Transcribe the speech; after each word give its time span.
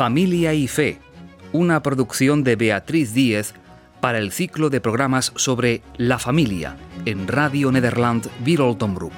Familia 0.00 0.54
y 0.54 0.66
Fe, 0.66 0.98
una 1.52 1.82
producción 1.82 2.42
de 2.42 2.56
Beatriz 2.56 3.12
Díez 3.12 3.52
para 4.00 4.16
el 4.16 4.32
ciclo 4.32 4.70
de 4.70 4.80
programas 4.80 5.30
sobre 5.36 5.82
la 5.98 6.18
familia 6.18 6.78
en 7.04 7.28
Radio 7.28 7.70
Nederland 7.70 8.26
Group. 8.42 9.12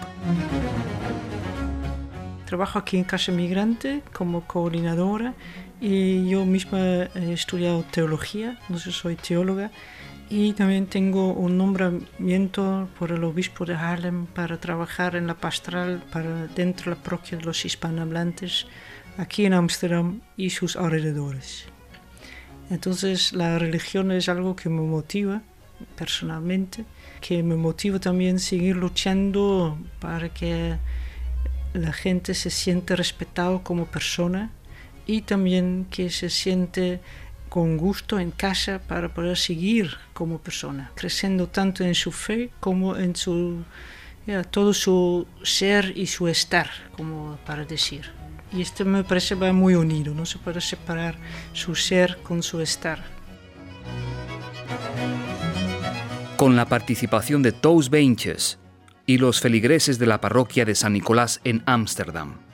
Trabajo 2.46 2.80
aquí 2.80 2.96
en 2.96 3.04
Casa 3.04 3.30
Migrante 3.30 4.02
como 4.12 4.44
coordinadora 4.44 5.34
y 5.80 6.28
yo 6.28 6.44
misma 6.44 6.80
he 7.14 7.32
estudiado 7.32 7.84
teología, 7.88 8.58
sé, 8.76 8.90
soy 8.90 9.14
teóloga 9.14 9.70
y 10.30 10.52
también 10.54 10.86
tengo 10.86 11.32
un 11.32 11.58
nombramiento 11.58 12.88
por 12.98 13.12
el 13.12 13.22
obispo 13.22 13.64
de 13.64 13.76
Harlem 13.76 14.26
para 14.26 14.58
trabajar 14.58 15.14
en 15.14 15.28
la 15.28 15.34
pastoral 15.34 16.02
para 16.12 16.48
dentro 16.48 16.90
de 16.90 16.96
la 16.96 17.02
parroquia 17.04 17.38
de 17.38 17.44
los 17.44 17.64
hispanohablantes 17.64 18.66
aquí 19.16 19.46
en 19.46 19.54
Ámsterdam 19.54 20.20
y 20.36 20.50
sus 20.50 20.76
alrededores. 20.76 21.64
Entonces 22.70 23.32
la 23.32 23.58
religión 23.58 24.12
es 24.12 24.28
algo 24.28 24.56
que 24.56 24.68
me 24.68 24.82
motiva 24.82 25.42
personalmente, 25.96 26.84
que 27.20 27.42
me 27.42 27.56
motiva 27.56 27.98
también 27.98 28.38
seguir 28.38 28.76
luchando 28.76 29.78
para 30.00 30.28
que 30.28 30.76
la 31.74 31.92
gente 31.92 32.34
se 32.34 32.50
siente 32.50 32.96
respetado 32.96 33.62
como 33.62 33.86
persona 33.86 34.50
y 35.06 35.22
también 35.22 35.86
que 35.90 36.10
se 36.10 36.30
siente 36.30 37.00
con 37.48 37.76
gusto 37.76 38.18
en 38.18 38.30
casa 38.30 38.80
para 38.80 39.12
poder 39.12 39.36
seguir 39.36 39.90
como 40.14 40.38
persona, 40.38 40.90
creciendo 40.94 41.48
tanto 41.48 41.84
en 41.84 41.94
su 41.94 42.10
fe 42.10 42.50
como 42.60 42.96
en 42.96 43.14
su, 43.14 43.64
todo 44.50 44.72
su 44.72 45.26
ser 45.42 45.92
y 45.96 46.06
su 46.06 46.28
estar, 46.28 46.70
como 46.96 47.36
para 47.44 47.64
decir. 47.64 48.21
Y 48.54 48.60
esto 48.60 48.84
me 48.84 49.02
parece 49.02 49.34
va 49.34 49.52
muy 49.52 49.74
unido, 49.74 50.14
no 50.14 50.26
se 50.26 50.38
puede 50.38 50.60
separar 50.60 51.16
su 51.52 51.74
ser 51.74 52.18
con 52.22 52.42
su 52.42 52.60
estar. 52.60 53.02
Con 56.36 56.56
la 56.56 56.66
participación 56.66 57.42
de 57.42 57.52
Toos 57.52 57.88
Benches 57.88 58.58
y 59.06 59.18
los 59.18 59.40
feligreses 59.40 59.98
de 59.98 60.06
la 60.06 60.20
parroquia 60.20 60.64
de 60.64 60.74
San 60.74 60.92
Nicolás 60.92 61.40
en 61.44 61.62
Ámsterdam. 61.66 62.51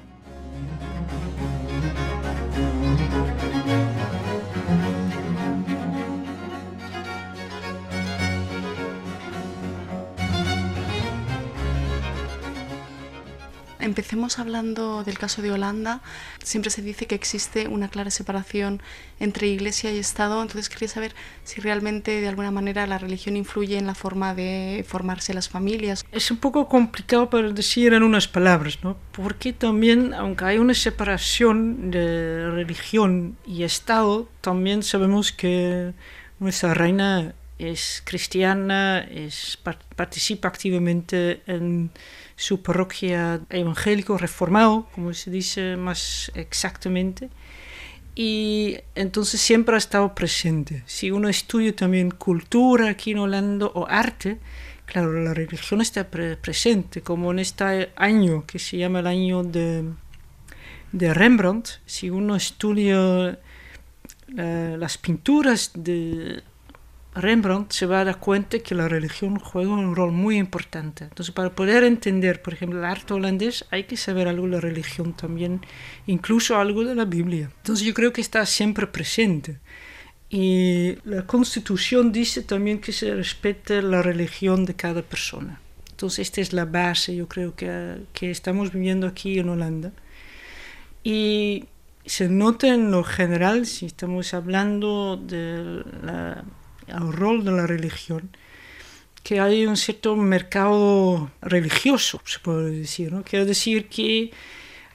Empecemos 13.88 14.38
hablando 14.38 15.02
del 15.02 15.18
caso 15.18 15.40
de 15.40 15.50
Holanda. 15.50 16.02
Siempre 16.44 16.70
se 16.70 16.82
dice 16.82 17.06
que 17.06 17.14
existe 17.14 17.68
una 17.68 17.88
clara 17.88 18.10
separación 18.10 18.82
entre 19.18 19.46
Iglesia 19.46 19.90
y 19.90 19.98
Estado, 19.98 20.42
entonces 20.42 20.68
quería 20.68 20.88
saber 20.88 21.14
si 21.42 21.62
realmente 21.62 22.20
de 22.20 22.28
alguna 22.28 22.50
manera 22.50 22.86
la 22.86 22.98
religión 22.98 23.34
influye 23.34 23.78
en 23.78 23.86
la 23.86 23.94
forma 23.94 24.34
de 24.34 24.84
formarse 24.86 25.32
las 25.32 25.48
familias. 25.48 26.04
Es 26.12 26.30
un 26.30 26.36
poco 26.36 26.68
complicado 26.68 27.30
para 27.30 27.48
decir 27.48 27.94
en 27.94 28.02
unas 28.02 28.28
palabras, 28.28 28.78
¿no? 28.82 28.98
Porque 29.12 29.54
también, 29.54 30.12
aunque 30.12 30.44
hay 30.44 30.58
una 30.58 30.74
separación 30.74 31.90
de 31.90 32.50
religión 32.50 33.38
y 33.46 33.62
Estado, 33.62 34.28
también 34.42 34.82
sabemos 34.82 35.32
que 35.32 35.94
nuestra 36.40 36.74
reina 36.74 37.34
es 37.58 38.02
cristiana, 38.04 39.00
es, 39.00 39.58
participa 39.96 40.48
activamente 40.48 41.42
en 41.46 41.90
su 42.36 42.62
parroquia 42.62 43.40
evangélico 43.50 44.16
reformado, 44.16 44.88
como 44.94 45.12
se 45.12 45.30
dice 45.30 45.76
más 45.76 46.30
exactamente, 46.34 47.30
y 48.14 48.78
entonces 48.94 49.40
siempre 49.40 49.74
ha 49.74 49.78
estado 49.78 50.14
presente. 50.14 50.82
Si 50.86 51.10
uno 51.10 51.28
estudia 51.28 51.74
también 51.74 52.10
cultura 52.10 52.90
aquí 52.90 53.12
en 53.12 53.18
Holanda 53.18 53.66
o 53.66 53.86
arte, 53.88 54.38
claro, 54.86 55.12
la 55.12 55.34
religión 55.34 55.80
está 55.80 56.08
presente, 56.08 57.02
como 57.02 57.30
en 57.32 57.40
este 57.40 57.90
año 57.96 58.44
que 58.46 58.58
se 58.58 58.76
llama 58.76 59.00
el 59.00 59.06
año 59.08 59.42
de, 59.42 59.84
de 60.92 61.14
Rembrandt, 61.14 61.68
si 61.86 62.10
uno 62.10 62.36
estudia 62.36 63.38
eh, 64.36 64.76
las 64.78 64.98
pinturas 64.98 65.72
de 65.74 66.42
Rembrandt 67.20 67.72
se 67.72 67.86
va 67.86 68.00
a 68.00 68.04
dar 68.04 68.18
cuenta 68.18 68.58
que 68.58 68.74
la 68.74 68.88
religión 68.88 69.38
juega 69.38 69.70
un 69.70 69.94
rol 69.94 70.12
muy 70.12 70.36
importante. 70.36 71.04
Entonces, 71.04 71.34
para 71.34 71.50
poder 71.50 71.84
entender, 71.84 72.42
por 72.42 72.54
ejemplo, 72.54 72.78
el 72.78 72.84
arte 72.84 73.14
holandés, 73.14 73.64
hay 73.70 73.84
que 73.84 73.96
saber 73.96 74.28
algo 74.28 74.46
de 74.46 74.52
la 74.52 74.60
religión 74.60 75.14
también, 75.14 75.60
incluso 76.06 76.56
algo 76.56 76.84
de 76.84 76.94
la 76.94 77.04
Biblia. 77.04 77.50
Entonces, 77.58 77.86
yo 77.86 77.94
creo 77.94 78.12
que 78.12 78.20
está 78.20 78.44
siempre 78.46 78.86
presente. 78.86 79.58
Y 80.30 80.96
la 81.04 81.26
Constitución 81.26 82.12
dice 82.12 82.42
también 82.42 82.80
que 82.80 82.92
se 82.92 83.14
respete 83.14 83.80
la 83.82 84.02
religión 84.02 84.64
de 84.64 84.74
cada 84.74 85.02
persona. 85.02 85.60
Entonces, 85.90 86.20
esta 86.20 86.40
es 86.40 86.52
la 86.52 86.64
base, 86.64 87.16
yo 87.16 87.28
creo, 87.28 87.54
que, 87.54 88.02
que 88.12 88.30
estamos 88.30 88.72
viviendo 88.72 89.06
aquí 89.06 89.38
en 89.38 89.48
Holanda. 89.48 89.92
Y 91.02 91.64
se 92.04 92.28
nota 92.28 92.68
en 92.68 92.90
lo 92.90 93.04
general, 93.04 93.66
si 93.66 93.86
estamos 93.86 94.32
hablando 94.34 95.16
de 95.16 95.82
la 96.02 96.44
al 96.92 97.12
rol 97.12 97.44
de 97.44 97.52
la 97.52 97.66
religión, 97.66 98.30
que 99.22 99.40
hay 99.40 99.66
un 99.66 99.76
cierto 99.76 100.16
mercado 100.16 101.30
religioso, 101.42 102.20
se 102.24 102.38
puede 102.38 102.70
decir. 102.70 103.12
Quiero 103.24 103.44
decir 103.44 103.88
que 103.88 104.30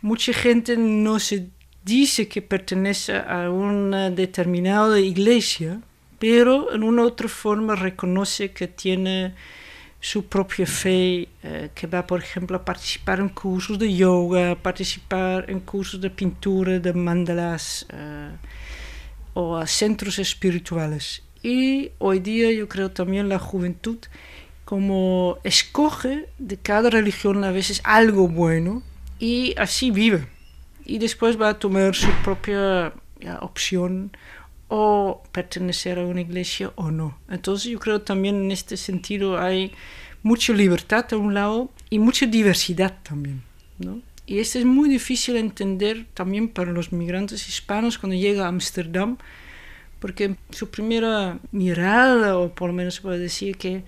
mucha 0.01 0.33
gente 0.33 0.75
no 0.77 1.19
se 1.19 1.49
dice 1.83 2.27
que 2.27 2.41
pertenece 2.41 3.17
a 3.17 3.49
una 3.49 4.09
determinada 4.09 4.99
iglesia, 4.99 5.81
pero 6.19 6.73
en 6.73 6.83
una 6.83 7.03
otra 7.03 7.27
forma 7.27 7.75
reconoce 7.75 8.51
que 8.51 8.67
tiene 8.67 9.35
su 9.99 10.25
propia 10.25 10.65
fe, 10.65 11.29
eh, 11.43 11.69
que 11.73 11.87
va, 11.87 12.05
por 12.05 12.21
ejemplo, 12.21 12.57
a 12.57 12.65
participar 12.65 13.21
en 13.21 13.29
cursos 13.29 13.79
de 13.79 13.93
yoga, 13.93 14.55
participar 14.55 15.49
en 15.49 15.61
cursos 15.61 16.01
de 16.01 16.09
pintura, 16.09 16.77
de 16.79 16.93
mandalas 16.93 17.85
eh, 17.89 18.31
o 19.33 19.55
a 19.55 19.65
centros 19.65 20.19
espirituales. 20.19 21.23
Y 21.43 21.91
hoy 21.99 22.19
día 22.19 22.51
yo 22.51 22.69
creo 22.69 22.91
también 22.91 23.27
la 23.27 23.37
juventud 23.37 23.97
como 24.63 25.37
escoge 25.43 26.29
de 26.39 26.57
cada 26.57 26.89
religión 26.89 27.43
a 27.43 27.51
veces 27.51 27.81
algo 27.83 28.29
bueno 28.29 28.81
y 29.19 29.53
así 29.57 29.91
vive. 29.91 30.27
Y 30.85 30.99
después 30.99 31.39
va 31.39 31.49
a 31.49 31.59
tomar 31.59 31.95
su 31.95 32.09
propia 32.23 32.93
opción 33.41 34.15
o 34.69 35.21
pertenecer 35.31 35.99
a 35.99 36.05
una 36.05 36.21
iglesia 36.21 36.71
o 36.75 36.91
no. 36.91 37.19
Entonces 37.29 37.71
yo 37.71 37.79
creo 37.79 38.01
también 38.01 38.35
en 38.35 38.51
este 38.51 38.77
sentido 38.77 39.37
hay 39.37 39.73
mucha 40.23 40.53
libertad 40.53 41.05
a 41.11 41.17
un 41.17 41.33
lado 41.33 41.69
y 41.89 41.99
mucha 41.99 42.25
diversidad 42.25 42.97
también. 43.03 43.43
¿no? 43.79 44.01
Y 44.25 44.39
esto 44.39 44.59
es 44.59 44.65
muy 44.65 44.89
difícil 44.89 45.33
de 45.33 45.41
entender 45.41 46.05
también 46.13 46.47
para 46.47 46.71
los 46.71 46.93
migrantes 46.93 47.47
hispanos 47.49 47.97
cuando 47.97 48.15
llega 48.15 48.45
a 48.45 48.47
Ámsterdam 48.47 49.17
porque 50.03 50.35
su 50.49 50.69
primera 50.69 51.39
mirada, 51.53 52.37
o 52.37 52.53
por 52.53 52.67
lo 52.67 52.73
menos 52.73 52.95
se 52.95 53.01
puede 53.01 53.19
decir 53.19 53.55
que 53.55 53.85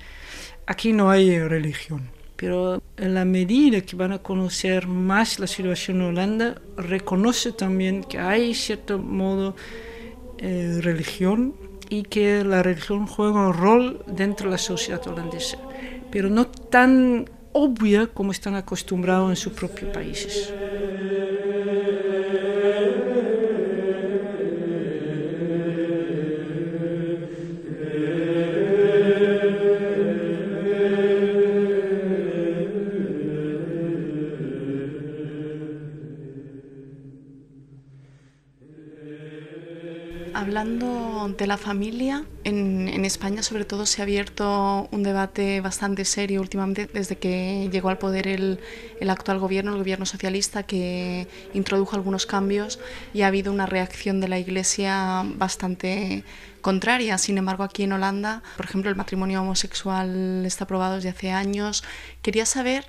aquí 0.66 0.94
no 0.94 1.10
hay 1.10 1.38
religión. 1.40 2.10
pero 2.38 2.82
en 2.96 3.14
la 3.14 3.26
medida 3.26 3.82
que 3.82 3.98
van 3.98 4.14
a 4.14 4.20
conocer 4.20 4.88
más 4.88 5.40
la 5.40 5.48
situación 5.48 5.98
en 5.98 6.04
Holanda, 6.04 6.62
reconoce 6.78 7.52
también 7.52 8.02
que 8.06 8.18
hay 8.18 8.54
cierto 8.54 8.98
modo 8.98 9.58
eh, 10.38 10.80
religión 10.82 11.54
y 11.90 12.04
que 12.04 12.46
la 12.46 12.64
religión 12.64 13.08
juega 13.08 13.48
un 13.50 13.54
rol 13.54 14.02
dentro 14.08 14.48
de 14.48 14.52
la 14.54 14.58
sociedad 14.58 15.06
holandesa, 15.06 15.58
pero 16.12 16.30
no 16.30 16.48
tan 16.48 17.30
obvia 17.52 18.08
como 18.08 18.32
están 18.32 18.56
acostumbrados 18.56 19.32
en 19.32 19.36
sus 19.36 19.52
propios 19.52 19.92
países. 19.92 20.54
Hablando 40.38 41.34
de 41.38 41.48
la 41.48 41.56
familia, 41.56 42.26
en, 42.44 43.06
España 43.06 43.42
sobre 43.42 43.64
todo 43.64 43.86
se 43.86 44.02
ha 44.02 44.04
abierto 44.04 44.90
un 44.92 45.02
debate 45.02 45.62
bastante 45.62 46.04
serio 46.04 46.42
últimamente 46.42 46.90
desde 46.94 47.16
que 47.18 47.70
llegó 47.72 47.88
al 47.88 47.98
poder 47.98 48.28
el, 48.28 48.60
el, 49.00 49.10
actual 49.10 49.40
gobierno, 49.40 49.72
el 49.72 49.78
gobierno 49.78 50.06
socialista, 50.06 50.64
que 50.64 51.30
introdujo 51.54 51.96
algunos 51.96 52.26
cambios 52.26 52.82
y 53.14 53.22
ha 53.22 53.28
habido 53.28 53.54
una 53.54 53.66
reacción 53.66 54.20
de 54.20 54.28
la 54.28 54.38
Iglesia 54.38 55.24
bastante 55.38 56.26
contraria. 56.60 57.18
Sin 57.18 57.38
embargo, 57.38 57.64
aquí 57.64 57.84
en 57.84 57.94
Holanda, 57.94 58.44
por 58.58 58.66
ejemplo, 58.66 58.90
el 58.90 58.98
matrimonio 58.98 59.42
homosexual 59.42 60.46
está 60.46 60.66
aprobado 60.66 60.96
desde 60.96 61.10
hace 61.12 61.32
años. 61.32 61.82
Quería 62.22 62.46
saber 62.46 62.86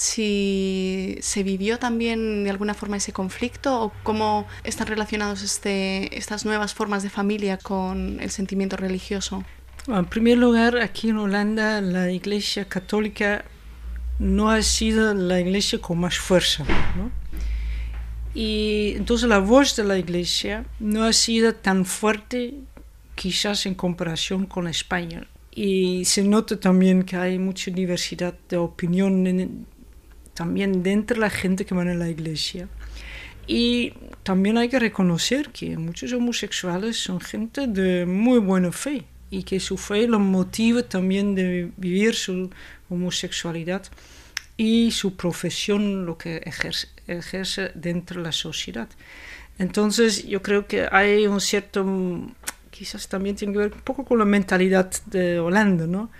si 0.00 1.18
se 1.20 1.42
vivió 1.42 1.78
también 1.78 2.44
de 2.44 2.48
alguna 2.48 2.72
forma 2.72 2.96
ese 2.96 3.12
conflicto 3.12 3.82
o 3.82 3.92
cómo 4.02 4.46
están 4.64 4.86
relacionados 4.86 5.42
este, 5.42 6.16
estas 6.16 6.46
nuevas 6.46 6.72
formas 6.72 7.02
de 7.02 7.10
familia 7.10 7.58
con 7.58 8.18
el 8.18 8.30
sentimiento 8.30 8.78
religioso. 8.78 9.44
En 9.86 10.06
primer 10.06 10.38
lugar, 10.38 10.78
aquí 10.78 11.10
en 11.10 11.18
Holanda 11.18 11.82
la 11.82 12.10
Iglesia 12.10 12.64
Católica 12.64 13.44
no 14.18 14.50
ha 14.50 14.62
sido 14.62 15.12
la 15.12 15.38
Iglesia 15.38 15.78
con 15.82 16.00
más 16.00 16.18
fuerza. 16.18 16.64
¿no? 16.96 17.10
Y 18.34 18.94
entonces 18.96 19.28
la 19.28 19.38
voz 19.38 19.76
de 19.76 19.84
la 19.84 19.98
Iglesia 19.98 20.64
no 20.78 21.04
ha 21.04 21.12
sido 21.12 21.54
tan 21.54 21.84
fuerte 21.84 22.54
quizás 23.16 23.66
en 23.66 23.74
comparación 23.74 24.46
con 24.46 24.66
España. 24.66 25.26
Y 25.50 26.06
se 26.06 26.24
nota 26.24 26.58
también 26.58 27.02
que 27.02 27.16
hay 27.16 27.38
mucha 27.38 27.70
diversidad 27.70 28.32
de 28.48 28.56
opinión 28.56 29.26
en, 29.26 29.66
también 30.40 30.82
dentro 30.82 31.16
de 31.16 31.20
la 31.20 31.28
gente 31.28 31.66
que 31.66 31.74
va 31.74 31.82
a 31.82 31.84
la 31.84 32.08
iglesia. 32.08 32.66
Y 33.46 33.92
también 34.22 34.56
hay 34.56 34.70
que 34.70 34.78
reconocer 34.78 35.50
que 35.50 35.76
muchos 35.76 36.14
homosexuales 36.14 36.96
son 36.96 37.20
gente 37.20 37.66
de 37.66 38.06
muy 38.06 38.38
buena 38.38 38.72
fe 38.72 39.04
y 39.28 39.42
que 39.42 39.60
su 39.60 39.76
fe 39.76 40.08
los 40.08 40.22
motiva 40.22 40.82
también 40.82 41.34
de 41.34 41.70
vivir 41.76 42.14
su 42.14 42.48
homosexualidad 42.88 43.82
y 44.56 44.92
su 44.92 45.14
profesión, 45.14 46.06
lo 46.06 46.16
que 46.16 46.38
ejerce, 46.38 46.88
ejerce 47.06 47.72
dentro 47.74 48.20
de 48.20 48.24
la 48.28 48.32
sociedad. 48.32 48.88
Entonces 49.58 50.26
yo 50.26 50.40
creo 50.40 50.66
que 50.66 50.88
hay 50.90 51.26
un 51.26 51.42
cierto, 51.42 51.84
quizás 52.70 53.08
también 53.08 53.36
tiene 53.36 53.52
que 53.52 53.58
ver 53.58 53.72
un 53.74 53.82
poco 53.82 54.06
con 54.06 54.18
la 54.18 54.24
mentalidad 54.24 54.90
de 55.04 55.38
Holanda, 55.38 55.86
¿no? 55.86 56.10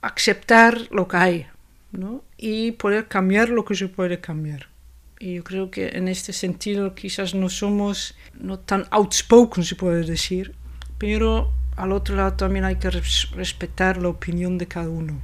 Aceptar 0.00 0.88
lo 0.90 1.06
que 1.06 1.16
hay, 1.16 1.46
¿no? 1.92 2.24
y 2.36 2.72
poder 2.72 3.06
cambiar 3.06 3.50
lo 3.50 3.64
que 3.64 3.74
se 3.74 3.88
puede 3.88 4.20
cambiar. 4.20 4.68
Y 5.18 5.34
yo 5.34 5.44
creo 5.44 5.70
que 5.70 5.88
en 5.88 6.08
este 6.08 6.32
sentido 6.32 6.94
quizás 6.94 7.34
no 7.34 7.48
somos 7.48 8.16
no 8.34 8.58
tan 8.58 8.86
outspoken, 8.90 9.62
se 9.62 9.76
puede 9.76 10.02
decir, 10.02 10.54
pero 10.98 11.52
al 11.76 11.92
otro 11.92 12.16
lado 12.16 12.34
también 12.34 12.64
hay 12.64 12.76
que 12.76 12.90
respetar 12.90 13.98
la 13.98 14.08
opinión 14.08 14.58
de 14.58 14.66
cada 14.66 14.88
uno. 14.88 15.22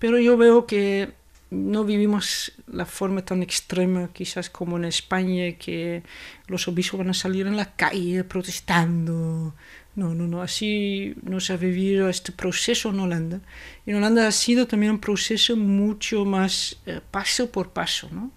Pero 0.00 0.18
yo 0.18 0.36
veo 0.36 0.66
que 0.66 1.12
no 1.50 1.84
vivimos 1.84 2.52
la 2.66 2.86
forma 2.86 3.24
tan 3.24 3.42
extrema 3.42 4.10
quizás 4.12 4.50
como 4.50 4.76
en 4.76 4.84
España, 4.84 5.52
que 5.52 6.02
los 6.46 6.66
obispos 6.68 6.98
van 6.98 7.10
a 7.10 7.14
salir 7.14 7.46
en 7.46 7.56
la 7.56 7.74
calle 7.76 8.24
protestando, 8.24 9.54
no, 10.00 10.14
no, 10.14 10.26
no, 10.26 10.40
así 10.40 11.14
no 11.22 11.40
se 11.40 11.52
ha 11.52 11.56
vivido 11.58 12.08
este 12.08 12.32
proceso 12.32 12.88
en 12.88 13.00
Holanda. 13.00 13.40
En 13.84 13.96
Holanda 13.96 14.26
ha 14.26 14.32
sido 14.32 14.66
también 14.66 14.92
un 14.92 14.98
proceso 14.98 15.56
mucho 15.56 16.24
más 16.24 16.80
eh, 16.86 17.00
paso 17.10 17.52
por 17.52 17.70
paso, 17.70 18.08
¿no? 18.10 18.30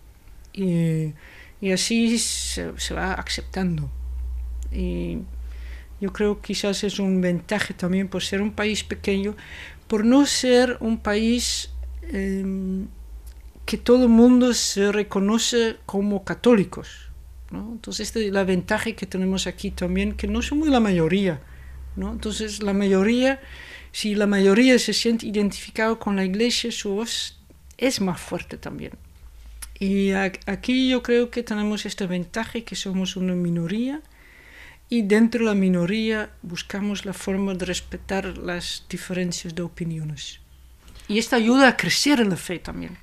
Y, 0.51 1.13
y 1.61 1.71
así 1.71 2.19
se, 2.19 2.93
va 2.93 3.13
aceptando. 3.13 3.89
Y 4.73 5.19
yo 6.01 6.11
creo 6.11 6.41
que 6.41 6.47
quizás 6.47 6.83
es 6.83 6.99
un 6.99 7.21
ventaja 7.21 7.73
también 7.73 8.09
por 8.09 8.21
ser 8.21 8.41
un 8.41 8.51
país 8.51 8.83
pequeño, 8.83 9.37
por 9.87 10.03
no 10.03 10.25
ser 10.25 10.75
un 10.81 10.97
país 10.97 11.69
eh, 12.01 12.85
que 13.65 13.77
todo 13.77 14.03
el 14.03 14.09
mundo 14.09 14.53
se 14.53 14.91
reconoce 14.91 15.77
como 15.85 16.25
católicos. 16.25 17.09
Entonces, 17.51 18.07
esta 18.07 18.19
es 18.19 18.31
la 18.31 18.43
ventaja 18.43 18.91
que 18.93 19.05
tenemos 19.05 19.47
aquí 19.47 19.71
también, 19.71 20.13
que 20.13 20.27
no 20.27 20.41
somos 20.41 20.67
la 20.67 20.79
mayoría. 20.79 21.39
¿No? 21.95 22.11
Entonces, 22.11 22.63
la 22.63 22.73
mayoría, 22.73 23.41
si 23.91 24.15
la 24.15 24.27
mayoría 24.27 24.77
se 24.79 24.93
siente 24.93 25.25
identificado 25.27 25.99
con 25.99 26.15
la 26.15 26.25
iglesia, 26.25 26.71
su 26.71 26.95
voz 26.95 27.39
es 27.77 28.01
más 28.01 28.19
fuerte 28.19 28.57
también. 28.57 28.93
Y 29.79 30.11
aquí 30.11 30.89
yo 30.89 31.03
creo 31.03 31.29
que 31.29 31.43
tenemos 31.43 31.85
esta 31.85 32.05
ventaja, 32.05 32.61
que 32.61 32.75
somos 32.75 33.15
una 33.15 33.33
minoría, 33.33 34.01
y 34.89 35.01
dentro 35.01 35.41
de 35.41 35.45
la 35.47 35.55
minoría 35.55 36.29
buscamos 36.41 37.05
la 37.05 37.13
forma 37.13 37.53
de 37.55 37.65
respetar 37.65 38.37
las 38.37 38.85
diferencias 38.89 39.55
de 39.55 39.63
opiniones. 39.63 40.39
Y 41.07 41.17
esto 41.17 41.35
ayuda 41.35 41.67
a 41.67 41.77
crecer 41.77 42.19
en 42.21 42.29
la 42.29 42.37
fe 42.37 42.59
también. 42.59 42.97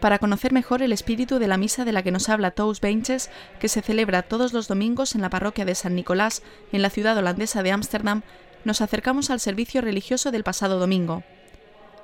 Para 0.00 0.18
conocer 0.18 0.52
mejor 0.52 0.82
el 0.82 0.92
espíritu 0.92 1.38
de 1.38 1.48
la 1.48 1.56
misa 1.56 1.84
de 1.84 1.92
la 1.92 2.02
que 2.02 2.10
nos 2.10 2.28
habla 2.28 2.52
Tous 2.52 2.80
Benches, 2.80 3.30
que 3.60 3.68
se 3.68 3.82
celebra 3.82 4.22
todos 4.22 4.52
los 4.52 4.68
domingos 4.68 5.14
en 5.14 5.20
la 5.20 5.30
parroquia 5.30 5.64
de 5.64 5.74
San 5.74 5.94
Nicolás, 5.94 6.42
en 6.72 6.82
la 6.82 6.90
ciudad 6.90 7.16
holandesa 7.16 7.62
de 7.62 7.72
Ámsterdam, 7.72 8.22
nos 8.64 8.80
acercamos 8.80 9.30
al 9.30 9.40
servicio 9.40 9.80
religioso 9.80 10.30
del 10.30 10.44
pasado 10.44 10.78
domingo. 10.78 11.22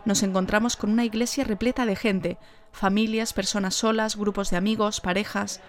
Nos 0.04 0.22
encontramos 0.22 0.76
con 0.76 0.90
una 0.90 1.04
iglesia 1.04 1.44
repleta 1.44 1.86
de 1.86 1.96
gente, 1.96 2.38
familias, 2.72 3.32
personas 3.32 3.74
solas, 3.74 4.16
grupos 4.16 4.50
de 4.50 4.56
amigos, 4.56 5.00
parejas. 5.00 5.60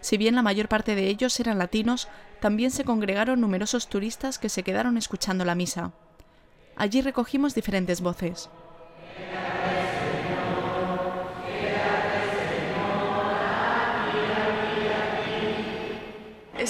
Si 0.00 0.16
bien 0.16 0.34
la 0.34 0.42
mayor 0.42 0.68
parte 0.68 0.94
de 0.94 1.08
ellos 1.08 1.38
eran 1.40 1.58
latinos, 1.58 2.08
también 2.40 2.70
se 2.70 2.84
congregaron 2.84 3.40
numerosos 3.40 3.88
turistas 3.88 4.38
que 4.38 4.48
se 4.48 4.62
quedaron 4.62 4.96
escuchando 4.96 5.44
la 5.44 5.54
misa. 5.54 5.92
Allí 6.76 7.02
recogimos 7.02 7.54
diferentes 7.54 8.00
voces. 8.00 8.48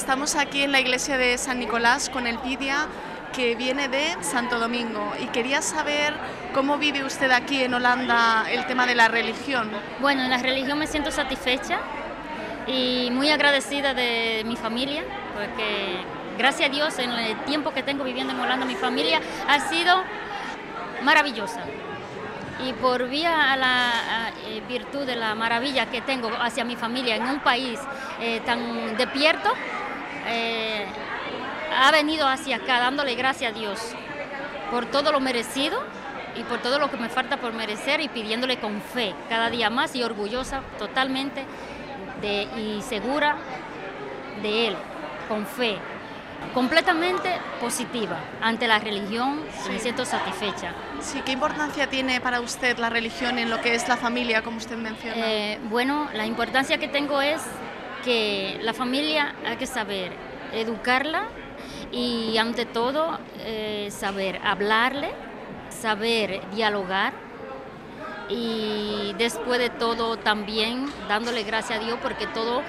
Estamos 0.00 0.35
aquí 0.35 0.62
en 0.62 0.73
la 0.73 0.80
iglesia 0.80 1.19
de 1.19 1.37
San 1.37 1.59
Nicolás 1.59 2.09
con 2.09 2.26
el 2.26 2.38
Pidia 2.38 2.87
que 3.35 3.54
viene 3.54 3.88
de 3.88 4.16
Santo 4.23 4.59
Domingo 4.59 5.12
y 5.23 5.26
quería 5.26 5.61
saber 5.61 6.14
cómo 6.54 6.78
vive 6.78 7.04
usted 7.04 7.30
aquí 7.30 7.62
en 7.62 7.75
Holanda 7.75 8.47
el 8.50 8.64
tema 8.66 8.87
de 8.87 8.95
la 8.95 9.09
religión. 9.09 9.71
Bueno, 10.00 10.23
en 10.23 10.30
la 10.30 10.38
religión 10.38 10.78
me 10.78 10.87
siento 10.87 11.11
satisfecha 11.11 11.80
y 12.66 13.11
muy 13.12 13.30
agradecida 13.30 13.92
de 13.92 14.42
mi 14.47 14.57
familia, 14.57 15.04
porque 15.35 15.99
gracias 16.38 16.71
a 16.71 16.73
Dios 16.73 16.99
en 16.99 17.11
el 17.11 17.37
tiempo 17.45 17.71
que 17.73 17.83
tengo 17.83 18.02
viviendo 18.02 18.33
en 18.33 18.40
Holanda 18.40 18.64
mi 18.64 18.76
familia 18.76 19.21
ha 19.47 19.69
sido 19.69 20.02
maravillosa. 21.02 21.61
Y 22.66 22.73
por 22.73 23.07
vía 23.09 23.52
a 23.52 23.57
la 23.57 24.33
eh, 24.47 24.62
virtud 24.66 25.04
de 25.04 25.16
la 25.16 25.35
maravilla 25.35 25.87
que 25.87 26.00
tengo 26.00 26.30
hacia 26.40 26.64
mi 26.64 26.76
familia 26.76 27.16
en 27.16 27.26
un 27.26 27.40
país 27.40 27.78
eh, 28.21 28.40
tan 28.45 28.97
despierto, 28.97 29.50
eh, 30.26 30.86
ha 31.76 31.90
venido 31.90 32.26
hacia 32.28 32.56
acá 32.56 32.80
dándole 32.80 33.14
gracias 33.14 33.52
a 33.52 33.58
Dios 33.58 33.80
por 34.70 34.86
todo 34.86 35.12
lo 35.12 35.20
merecido 35.20 35.82
y 36.36 36.44
por 36.44 36.58
todo 36.58 36.78
lo 36.78 36.90
que 36.90 36.96
me 36.96 37.08
falta 37.08 37.38
por 37.38 37.52
merecer 37.52 38.00
y 38.00 38.08
pidiéndole 38.08 38.58
con 38.58 38.80
fe 38.80 39.14
cada 39.28 39.50
día 39.50 39.70
más 39.70 39.94
y 39.96 40.02
orgullosa 40.02 40.62
totalmente 40.78 41.44
de, 42.20 42.42
y 42.56 42.82
segura 42.82 43.36
de 44.42 44.68
Él. 44.68 44.76
con 45.28 45.46
fe, 45.46 45.76
completamente 46.54 47.30
positiva 47.60 48.18
ante 48.40 48.66
la 48.66 48.78
religión, 48.78 49.42
me 49.70 49.78
siento 49.78 50.04
satisfecha. 50.04 50.72
Sí, 51.00 51.20
¿qué 51.24 51.32
importancia 51.32 51.88
tiene 51.88 52.20
para 52.20 52.40
usted 52.40 52.78
la 52.78 52.90
religión 52.90 53.38
en 53.38 53.48
lo 53.48 53.60
que 53.60 53.74
es 53.74 53.86
la 53.88 53.96
familia, 53.96 54.42
como 54.42 54.56
usted 54.56 54.76
menciona? 54.76 55.16
Eh, 55.16 55.60
bueno, 55.68 56.08
la 56.14 56.26
importancia 56.26 56.78
que 56.78 56.88
tengo 56.88 57.20
es 57.20 57.40
que 58.04 58.59
la 58.62 58.75
familia 58.75 59.35
hay 59.47 59.57
que 59.57 59.66
saber 59.66 60.12
educarla 60.52 61.28
y 61.92 62.37
ante 62.38 62.66
todo 62.66 63.19
eh, 63.40 63.88
saber 63.90 64.40
hablarle, 64.45 65.11
saber 65.69 66.40
dialogar 66.50 67.12
y 68.28 69.14
después 69.19 69.59
de 69.59 69.71
todo 69.71 70.16
también 70.16 70.87
dándole 71.09 71.42
gracias 71.42 71.80
a 71.80 71.83
Dios 71.83 71.99
porque 72.02 72.26
todo 72.28 72.62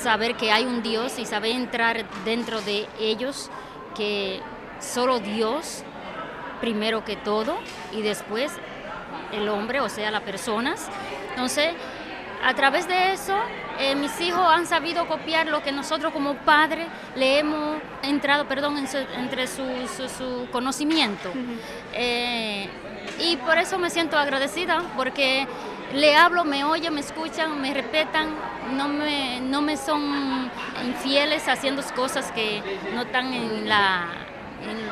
saber 0.00 0.36
que 0.36 0.52
hay 0.52 0.64
un 0.64 0.82
Dios 0.82 1.18
y 1.18 1.26
saber 1.26 1.52
entrar 1.52 2.04
dentro 2.24 2.60
de 2.60 2.86
ellos 3.00 3.50
que 3.96 4.40
solo 4.80 5.18
Dios 5.18 5.82
primero 6.60 7.04
que 7.04 7.16
todo 7.16 7.58
y 7.92 8.02
después 8.02 8.52
el 9.32 9.48
hombre, 9.48 9.80
o 9.80 9.88
sea, 9.88 10.10
las 10.10 10.22
personas. 10.22 10.88
Entonces, 11.30 11.74
a 12.42 12.54
través 12.54 12.86
de 12.86 13.12
eso, 13.12 13.36
eh, 13.78 13.94
mis 13.94 14.20
hijos 14.20 14.46
han 14.46 14.66
sabido 14.66 15.06
copiar 15.06 15.46
lo 15.46 15.62
que 15.62 15.72
nosotros 15.72 16.12
como 16.12 16.34
padres 16.34 16.86
le 17.16 17.38
hemos 17.38 17.78
entrado, 18.02 18.46
perdón, 18.46 18.76
entre 19.16 19.46
su, 19.46 19.64
su, 19.88 20.48
conocimiento. 20.50 21.30
Eh, 21.92 22.68
y 23.20 23.36
por 23.38 23.58
eso 23.58 23.78
me 23.78 23.90
siento 23.90 24.16
agradecida, 24.16 24.82
porque 24.96 25.46
le 25.92 26.16
hablo, 26.16 26.44
me 26.44 26.64
oyen, 26.64 26.94
me 26.94 27.00
escuchan, 27.00 27.60
me 27.60 27.72
respetan, 27.74 28.28
no 28.76 28.88
me, 28.88 29.40
no 29.40 29.62
me 29.62 29.76
son 29.76 30.50
infieles 30.84 31.48
haciendo 31.48 31.82
cosas 31.94 32.30
que 32.32 32.62
no 32.94 33.02
están 33.02 33.32
en, 33.32 33.68
la, 33.68 34.06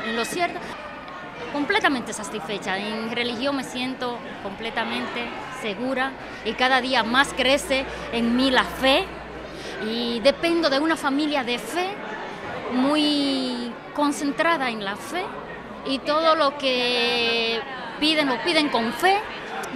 en 0.06 0.16
lo 0.16 0.24
cierto 0.24 0.60
completamente 1.52 2.12
satisfecha. 2.12 2.78
En 2.78 3.10
religión 3.14 3.56
me 3.56 3.64
siento 3.64 4.18
completamente 4.42 5.28
segura 5.60 6.12
y 6.44 6.52
cada 6.52 6.80
día 6.80 7.02
más 7.02 7.32
crece 7.34 7.84
en 8.12 8.36
mí 8.36 8.50
la 8.50 8.64
fe 8.64 9.04
y 9.86 10.20
dependo 10.20 10.70
de 10.70 10.78
una 10.78 10.96
familia 10.96 11.44
de 11.44 11.58
fe 11.58 11.90
muy 12.72 13.72
concentrada 13.94 14.70
en 14.70 14.84
la 14.84 14.96
fe 14.96 15.24
y 15.86 15.98
todo 15.98 16.34
lo 16.34 16.56
que 16.56 17.60
piden 18.00 18.28
lo 18.28 18.42
piden 18.42 18.68
con 18.68 18.92
fe 18.92 19.18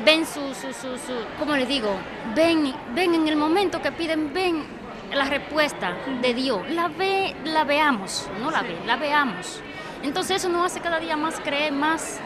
ven 0.04 0.26
su, 0.26 0.54
su, 0.54 0.72
su, 0.72 0.96
su 0.98 1.12
¿cómo 1.38 1.56
les 1.56 1.68
digo? 1.68 1.96
Ven, 2.34 2.74
ven 2.94 3.14
en 3.14 3.28
el 3.28 3.36
momento 3.36 3.80
que 3.80 3.92
piden, 3.92 4.32
ven 4.32 4.64
la 5.12 5.24
respuesta 5.24 5.96
de 6.20 6.34
Dios. 6.34 6.60
La 6.70 6.88
ve, 6.88 7.34
la 7.44 7.64
veamos, 7.64 8.28
no 8.40 8.50
la 8.50 8.62
ve, 8.62 8.76
la 8.86 8.96
veamos. 8.96 9.60
Entonces 10.02 10.36
eso 10.36 10.48
nos 10.48 10.66
hace 10.66 10.80
cada 10.80 10.98
día 10.98 11.16
más 11.16 11.40
creer 11.40 11.72
más 11.72 12.20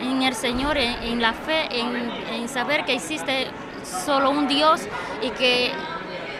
en 0.00 0.22
el 0.22 0.34
Señor, 0.34 0.76
en, 0.76 1.20
la 1.20 1.32
fe, 1.32 1.68
en, 1.70 2.48
saber 2.48 2.84
que 2.84 2.94
existe 2.94 3.48
solo 3.84 4.30
un 4.30 4.48
Dios 4.48 4.82
y 5.22 5.30
que 5.30 5.72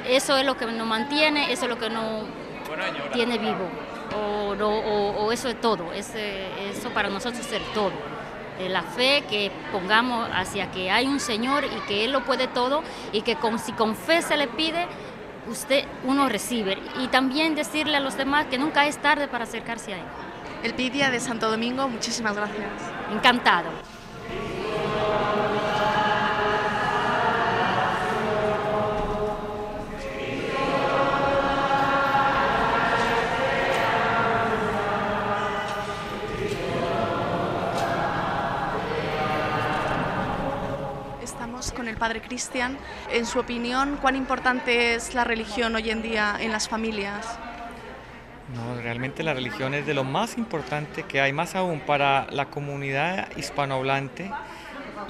eso 0.08 0.37
es 0.37 0.44
lo 0.44 0.56
que 0.56 0.66
nos 0.66 0.87
mantiene, 0.87 1.52
eso 1.52 1.64
es 1.64 1.70
lo 1.70 1.78
que 1.78 1.90
nos 1.90 2.25
tiene 3.12 3.38
vivo. 3.38 3.68
O, 4.16 5.32
eso 5.32 5.49
es 5.49 5.61
todo, 5.61 5.92
eso 5.92 6.90
para 6.92 7.08
nosotros 7.08 7.50
es 7.50 7.73
todo. 7.73 7.92
Eh, 8.61 8.68
la 8.68 8.82
fe 8.82 9.25
que 9.28 9.50
pongamos 9.73 10.28
hacia 10.32 10.70
que 10.70 10.88
hay 10.88 11.08
un 11.08 11.18
Señor 11.18 11.64
y 11.64 11.80
que 11.88 12.04
Él 12.04 12.12
lo 12.12 12.25
puede 12.25 12.46
todo 12.46 12.84
y 13.12 13.23
que 13.23 13.34
con, 13.34 13.58
si 13.58 13.73
con 13.73 13.96
fe 13.96 14.23
se 14.23 14.37
le 14.37 14.46
pide, 14.46 14.87
usted 15.49 15.84
uno 16.04 16.28
recibe. 16.28 16.78
Y 17.00 17.08
también 17.08 17.56
decirle 17.56 17.96
a 17.96 18.00
los 18.00 18.16
demás 18.16 18.46
que 18.46 18.58
nunca 18.58 18.87
es 18.87 18.99
tarde 18.99 19.26
para 19.26 19.44
acercarse 19.44 19.94
a 19.94 19.96
Él. 19.96 20.04
El 20.64 20.73
Pidia 20.73 21.11
de 21.11 21.21
Santo 21.21 21.50
Domingo, 21.50 21.87
muchísimas 21.90 22.35
gracias. 22.35 22.71
Encantado. 23.12 23.68
Estamos 41.23 41.73
con 41.73 41.88
el 41.88 41.99
Padre 41.99 42.23
Cristian. 42.23 42.78
En 43.12 43.26
su 43.26 43.38
opinión, 43.38 43.99
¿cuán 44.00 44.16
importante 44.16 44.94
es 44.94 45.12
la 45.12 45.25
religión 45.25 45.75
hoy 45.75 45.90
en 45.90 46.00
día 46.00 46.38
en 46.40 46.52
las 46.52 46.71
familias? 46.71 47.38
Realmente 48.84 49.22
la 49.22 49.32
religión 49.32 49.72
es 49.72 49.86
de 49.86 49.94
lo 49.94 50.04
más 50.04 50.36
importante 50.36 51.04
que 51.04 51.18
hay, 51.18 51.32
más 51.32 51.54
aún 51.54 51.80
para 51.80 52.26
la 52.30 52.50
comunidad 52.50 53.34
hispanohablante 53.34 54.30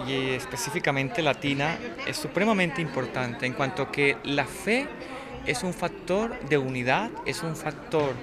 y 0.07 0.29
específicamente 0.29 1.23
latina, 1.23 1.77
es 2.07 2.17
supremamente 2.17 2.81
importante 2.81 3.47
en 3.47 3.53
cuanto 3.53 3.91
que 3.91 4.17
la 4.23 4.45
fe 4.45 4.87
es 5.45 5.65
un 5.65 5.75
factor 5.75 6.39
de 6.49 6.57
unidad, 6.57 7.11
es 7.27 7.43
un 7.43 7.57
factor 7.57 8.15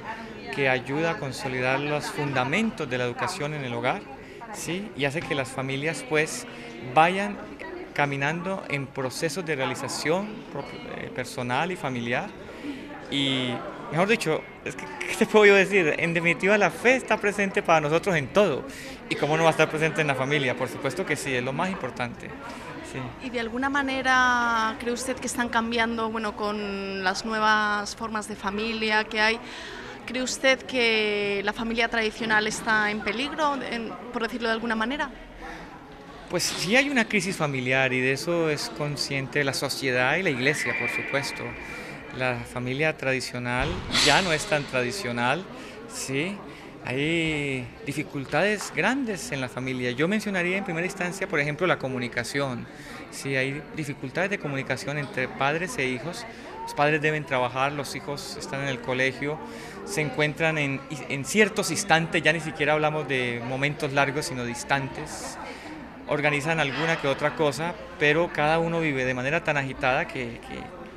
que 0.56 0.70
ayuda 0.70 1.12
a 1.12 1.18
consolidar 1.18 1.82
los 1.82 2.06
fundamentos 2.06 2.90
de 2.90 2.98
la 2.98 3.04
educación 3.04 3.54
en 3.54 3.66
el 3.66 3.74
hogar, 3.74 4.02
¿sí? 4.54 4.90
y 4.96 5.04
hace 5.04 5.20
que 5.20 5.36
las 5.36 5.50
familias 5.50 6.06
pues 6.08 6.48
vayan 6.96 7.36
caminando 7.94 8.64
en 8.70 8.88
procesos 8.88 9.46
de 9.46 9.58
realización 9.58 10.30
eh, 10.96 11.12
personal 11.14 11.74
y 11.74 11.76
familiar 11.76 12.30
y 13.12 13.50
mejor 13.92 14.08
dicho, 14.08 14.42
es 14.64 14.76
que, 14.76 14.86
¿qué 14.86 15.16
te 15.18 15.26
puedo 15.26 15.46
yo 15.46 15.56
decir? 15.56 15.96
En 15.98 16.14
definitiva, 16.14 16.58
la 16.58 16.72
fe 16.72 16.96
está 16.96 17.18
presente 17.18 17.62
para 17.62 17.82
nosotros 17.82 18.16
en 18.16 18.28
todo. 18.28 18.66
¿Y 19.10 19.16
cómo 19.16 19.36
no 19.38 19.44
va 19.44 19.50
a 19.50 19.52
estar 19.52 19.70
presente 19.70 20.02
en 20.02 20.08
la 20.08 20.16
familia? 20.16 20.56
Por 20.56 20.70
supuesto 20.70 21.06
que 21.06 21.16
sí, 21.16 21.36
es 21.36 21.44
lo 21.44 21.54
más 21.54 21.70
importante. 21.70 22.30
¿Y 23.24 23.30
de 23.30 23.40
alguna 23.40 23.70
manera 23.70 24.76
cree 24.80 24.94
usted 24.94 25.16
que 25.16 25.28
están 25.28 25.50
cambiando, 25.50 26.10
bueno, 26.10 26.36
con 26.36 27.04
las 27.04 27.24
nuevas 27.26 27.96
formas 27.96 28.28
de 28.28 28.36
familia 28.36 29.04
que 29.04 29.22
hay? 29.22 29.40
¿Cree 30.06 30.24
usted 30.24 30.60
que 30.64 31.42
la 31.44 31.54
familia 31.54 31.88
tradicional 31.88 32.48
está 32.48 32.92
en 32.92 33.02
peligro, 33.02 33.58
por 34.12 34.24
decirlo 34.24 34.48
de 34.50 34.54
alguna 34.54 34.76
manera? 34.76 35.10
Pues 36.30 36.44
sí 36.44 36.76
hay 36.76 36.90
una 36.90 37.06
crisis 37.06 37.36
familiar 37.36 37.94
y 37.94 38.00
de 38.00 38.14
eso 38.14 38.50
es 38.50 38.70
consciente 38.78 39.44
la 39.44 39.54
sociedad 39.54 40.16
y 40.16 40.24
la 40.24 40.30
iglesia, 40.30 40.74
por 40.80 40.90
supuesto 40.90 41.44
la 42.18 42.36
familia 42.36 42.98
tradicional 42.98 43.70
ya 44.06 44.22
no 44.22 44.34
es 44.34 44.46
tan 44.46 44.64
tradicional, 44.64 45.44
¿sí? 45.94 46.38
Hay 46.84 47.68
dificultades 47.86 48.74
grandes 48.76 49.32
en 49.32 49.40
la 49.40 49.50
familia. 49.50 49.92
Yo 49.92 50.08
mencionaría 50.08 50.58
en 50.58 50.64
primera 50.64 50.86
instancia, 50.86 51.28
por 51.28 51.40
ejemplo, 51.40 51.68
la 51.68 51.78
comunicación. 51.78 52.66
Sí, 53.12 53.36
hay 53.36 53.62
dificultades 53.76 54.32
de 54.32 54.40
comunicación 54.40 54.98
entre 54.98 55.28
padres 55.28 55.78
e 55.78 55.86
hijos. 55.86 56.26
Los 56.64 56.74
padres 56.74 57.02
deben 57.02 57.24
trabajar, 57.24 57.72
los 57.72 57.96
hijos 57.96 58.36
están 58.40 58.62
en 58.62 58.68
el 58.68 58.80
colegio, 58.82 59.38
se 59.86 60.02
encuentran 60.02 60.58
en, 60.58 60.80
en 61.10 61.26
ciertos 61.26 61.72
instantes, 61.72 62.22
ya 62.22 62.34
ni 62.34 62.40
siquiera 62.40 62.74
hablamos 62.74 63.08
de 63.08 63.42
momentos 63.48 63.94
largos, 63.94 64.26
sino 64.26 64.44
distantes. 64.46 65.38
Organizan 66.08 66.60
alguna 66.60 67.00
que 67.00 67.08
otra 67.08 67.36
cosa, 67.36 67.74
pero 68.00 68.32
cada 68.34 68.60
uno 68.60 68.80
vive 68.80 69.06
de 69.06 69.14
manera 69.14 69.44
tan 69.44 69.58
agitada 69.58 70.08
que 70.08 70.40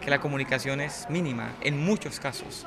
que 0.04 0.10
la 0.10 0.20
comunicación 0.20 0.80
es 0.80 1.06
mínima 1.08 1.52
en 1.62 1.82
muchos 1.82 2.20
casos. 2.20 2.66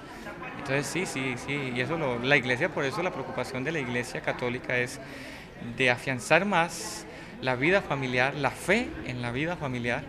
Entonces 0.57 0.87
sí, 0.87 1.05
sí, 1.05 1.35
sí, 1.45 1.71
y 1.75 1.79
eso 1.79 1.97
lo, 1.97 2.19
la 2.19 2.35
iglesia, 2.35 2.69
por 2.69 2.83
eso 2.83 3.03
la 3.03 3.11
preocupación 3.11 3.63
de 3.63 3.71
la 3.71 3.79
iglesia 3.79 4.21
católica 4.21 4.77
es 4.77 4.99
de 5.77 5.91
afianzar 5.91 6.45
más 6.45 7.05
la 7.41 7.55
vida 7.55 7.81
familiar, 7.81 8.33
la 8.35 8.51
fe 8.51 8.89
en 9.05 9.21
la 9.21 9.31
vida 9.31 9.55
familiar, 9.55 10.03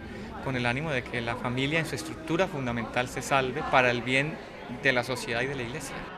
con 0.45 0.57
el 0.57 0.67
ánimo 0.67 0.91
de 0.91 1.03
que 1.03 1.21
la 1.21 1.37
familia 1.37 1.79
en 1.79 1.87
su 1.87 1.95
estructura 1.95 2.47
fundamental 2.47 3.09
se 3.09 3.23
salve 3.23 3.63
para 3.71 3.91
el 3.91 4.03
bien 4.03 4.35
de 4.83 4.93
la 4.93 5.05
sociedad 5.05 5.43
y 5.43 5.47
de 5.47 5.55
la 5.55 5.63
iglesia. 5.63 6.18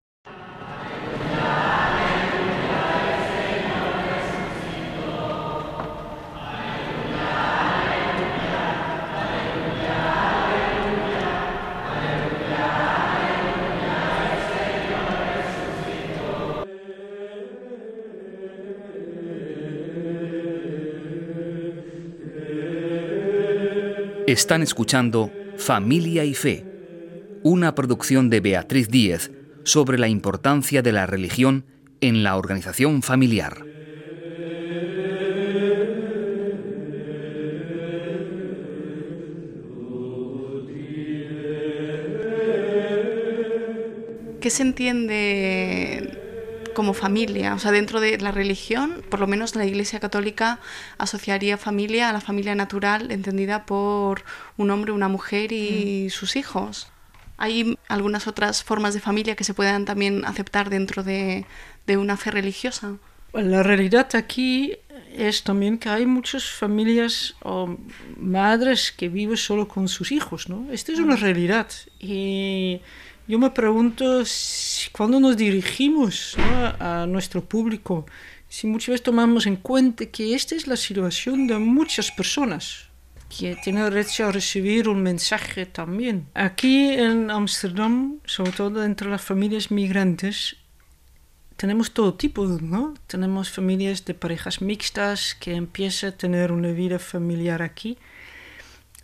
Están 24.31 24.61
escuchando 24.61 25.29
Familia 25.57 26.23
y 26.23 26.33
Fe, 26.33 26.63
una 27.43 27.75
producción 27.75 28.29
de 28.29 28.39
Beatriz 28.39 28.87
Díez 28.87 29.29
sobre 29.65 29.99
la 29.99 30.07
importancia 30.07 30.81
de 30.81 30.93
la 30.93 31.05
religión 31.05 31.65
en 31.99 32.23
la 32.23 32.37
organización 32.37 33.01
familiar. 33.01 33.65
¿Qué 44.39 44.49
se 44.49 44.61
entiende 44.63 46.20
como 46.73 46.93
familia. 46.93 47.53
O 47.53 47.59
sea, 47.59 47.71
dentro 47.71 47.99
de 47.99 48.17
la 48.17 48.31
religión, 48.31 49.03
por 49.09 49.19
lo 49.19 49.27
menos 49.27 49.55
la 49.55 49.65
Iglesia 49.65 49.99
Católica 49.99 50.59
asociaría 50.97 51.57
familia 51.57 52.09
a 52.09 52.13
la 52.13 52.21
familia 52.21 52.55
natural 52.55 53.11
entendida 53.11 53.65
por 53.65 54.23
un 54.57 54.71
hombre, 54.71 54.91
una 54.91 55.07
mujer 55.07 55.51
y 55.51 56.07
mm. 56.07 56.09
sus 56.09 56.35
hijos. 56.35 56.87
¿Hay 57.37 57.77
algunas 57.87 58.27
otras 58.27 58.63
formas 58.63 58.93
de 58.93 58.99
familia 58.99 59.35
que 59.35 59.43
se 59.43 59.53
puedan 59.53 59.85
también 59.85 60.25
aceptar 60.25 60.69
dentro 60.69 61.03
de, 61.03 61.45
de 61.87 61.97
una 61.97 62.15
fe 62.17 62.31
religiosa? 62.31 62.97
La 63.33 63.63
realidad 63.63 64.09
aquí 64.15 64.77
es 65.15 65.43
también 65.43 65.77
que 65.77 65.89
hay 65.89 66.05
muchas 66.05 66.43
familias 66.49 67.35
o 67.41 67.77
madres 68.17 68.91
que 68.91 69.09
viven 69.09 69.37
solo 69.37 69.67
con 69.67 69.87
sus 69.87 70.11
hijos, 70.11 70.49
¿no? 70.49 70.71
Esta 70.71 70.91
es 70.91 70.99
una 70.99 71.15
realidad 71.15 71.67
y 71.99 72.81
yo 73.27 73.39
me 73.39 73.49
pregunto 73.51 74.25
si, 74.25 74.89
cuando 74.91 75.19
nos 75.19 75.37
dirigimos 75.37 76.35
a 76.79 77.05
nuestro 77.07 77.43
público, 77.43 78.05
si 78.49 78.67
muchas 78.67 78.89
veces 78.89 79.03
tomamos 79.03 79.45
en 79.45 79.55
cuenta 79.55 80.05
que 80.07 80.35
esta 80.35 80.55
es 80.55 80.67
la 80.67 80.75
situación 80.75 81.47
de 81.47 81.57
muchas 81.57 82.11
personas 82.11 82.89
que 83.29 83.55
tienen 83.55 83.85
derecho 83.85 84.25
a 84.25 84.31
recibir 84.31 84.89
un 84.89 85.01
mensaje 85.01 85.65
también. 85.65 86.27
Aquí 86.33 86.89
en 86.89 87.31
Ámsterdam, 87.31 88.19
sobre 88.25 88.51
todo 88.51 88.83
entre 88.83 89.09
las 89.09 89.21
familias 89.21 89.71
migrantes, 89.71 90.57
tenemos 91.55 91.91
todo 91.91 92.15
tipo, 92.15 92.45
¿no? 92.45 92.93
Tenemos 93.07 93.49
familias 93.49 94.03
de 94.03 94.15
parejas 94.15 94.61
mixtas 94.61 95.35
que 95.35 95.53
empiezan 95.53 96.09
a 96.09 96.17
tener 96.17 96.51
una 96.51 96.71
vida 96.71 96.99
familiar 96.99 97.61
aquí 97.61 97.97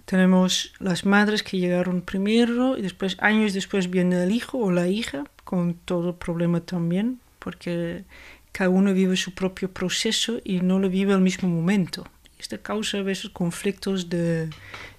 tenemos 0.08 0.72
las 0.80 1.06
madres 1.06 1.44
que 1.44 1.58
llegaron 1.58 2.02
primero 2.02 2.78
y 2.78 2.82
después, 2.82 3.18
años 3.20 3.54
después, 3.54 3.90
viene 3.90 4.24
el 4.24 4.32
hijo 4.32 4.58
o 4.58 4.72
la 4.72 4.88
hija 4.88 5.26
con 5.44 5.74
todo 5.74 6.16
problema 6.16 6.62
también, 6.62 7.20
porque 7.40 8.06
cada 8.54 8.70
uno 8.70 8.94
vive 8.94 9.18
su 9.18 9.34
propio 9.34 9.70
proceso 9.70 10.40
y 10.46 10.62
no 10.62 10.80
lo 10.80 10.90
vive 10.90 11.12
al 11.14 11.20
mismo 11.20 11.50
momento. 11.50 12.08
Esto 12.40 12.58
causa 12.62 13.00
a 13.00 13.02
veces 13.02 13.32
conflictos 13.32 14.08
de 14.08 14.50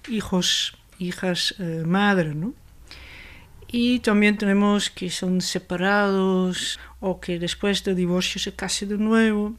hijos, 0.07 0.77
hijas, 0.99 1.55
eh, 1.57 1.81
madre, 1.87 2.35
¿no? 2.35 2.53
Y 3.67 4.01
también 4.01 4.37
tenemos 4.37 4.91
que 4.91 5.09
son 5.09 5.41
separados 5.41 6.79
o 6.99 7.19
que 7.19 7.39
después 7.39 7.83
del 7.83 7.95
divorcio 7.95 8.39
se 8.39 8.53
casan 8.53 8.89
de 8.89 8.99
nuevo. 8.99 9.55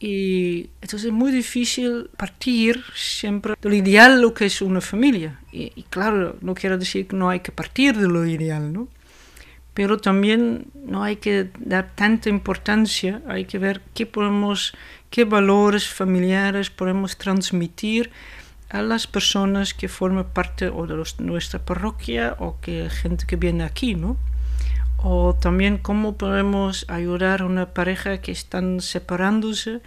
Y 0.00 0.70
entonces 0.80 1.06
es 1.06 1.12
muy 1.12 1.32
difícil 1.32 2.08
partir 2.16 2.84
siempre 2.94 3.54
del 3.60 3.74
ideal 3.74 4.20
lo 4.20 4.32
que 4.32 4.46
es 4.46 4.62
una 4.62 4.80
familia. 4.80 5.40
Y, 5.50 5.82
claro, 5.90 6.36
no 6.40 6.54
quiero 6.54 6.78
decir 6.78 7.08
que 7.08 7.16
no 7.16 7.30
hay 7.30 7.40
que 7.40 7.50
partir 7.50 7.96
de 7.96 8.06
lo 8.06 8.24
ideal, 8.24 8.72
¿no? 8.72 8.88
Pero 9.74 9.98
también 9.98 10.66
no 10.74 11.02
hay 11.02 11.16
que 11.16 11.50
dar 11.58 11.92
tanta 11.94 12.28
importancia, 12.28 13.22
hay 13.26 13.44
que 13.44 13.58
ver 13.58 13.80
qué 13.94 14.06
podemos, 14.06 14.72
qué 15.10 15.24
valores 15.24 15.88
familiares 15.88 16.70
podemos 16.70 17.16
transmitir 17.16 18.10
a 18.70 18.82
las 18.82 19.06
personas 19.06 19.74
que 19.74 19.88
forman 19.88 20.26
parte 20.32 20.68
o 20.68 20.86
de 20.86 21.02
nuestra 21.18 21.64
parroquia 21.64 22.36
o 22.38 22.60
que 22.60 22.90
gente 22.90 23.24
que 23.26 23.36
viene 23.36 23.64
aquí, 23.64 23.94
¿no? 23.94 24.16
O 24.98 25.34
también 25.34 25.78
cómo 25.78 26.16
podemos 26.16 26.84
ayudar 26.88 27.42
a 27.42 27.46
una 27.46 27.66
pareja 27.72 28.18
que 28.18 28.32
están 28.32 28.80
separándose 28.80 29.80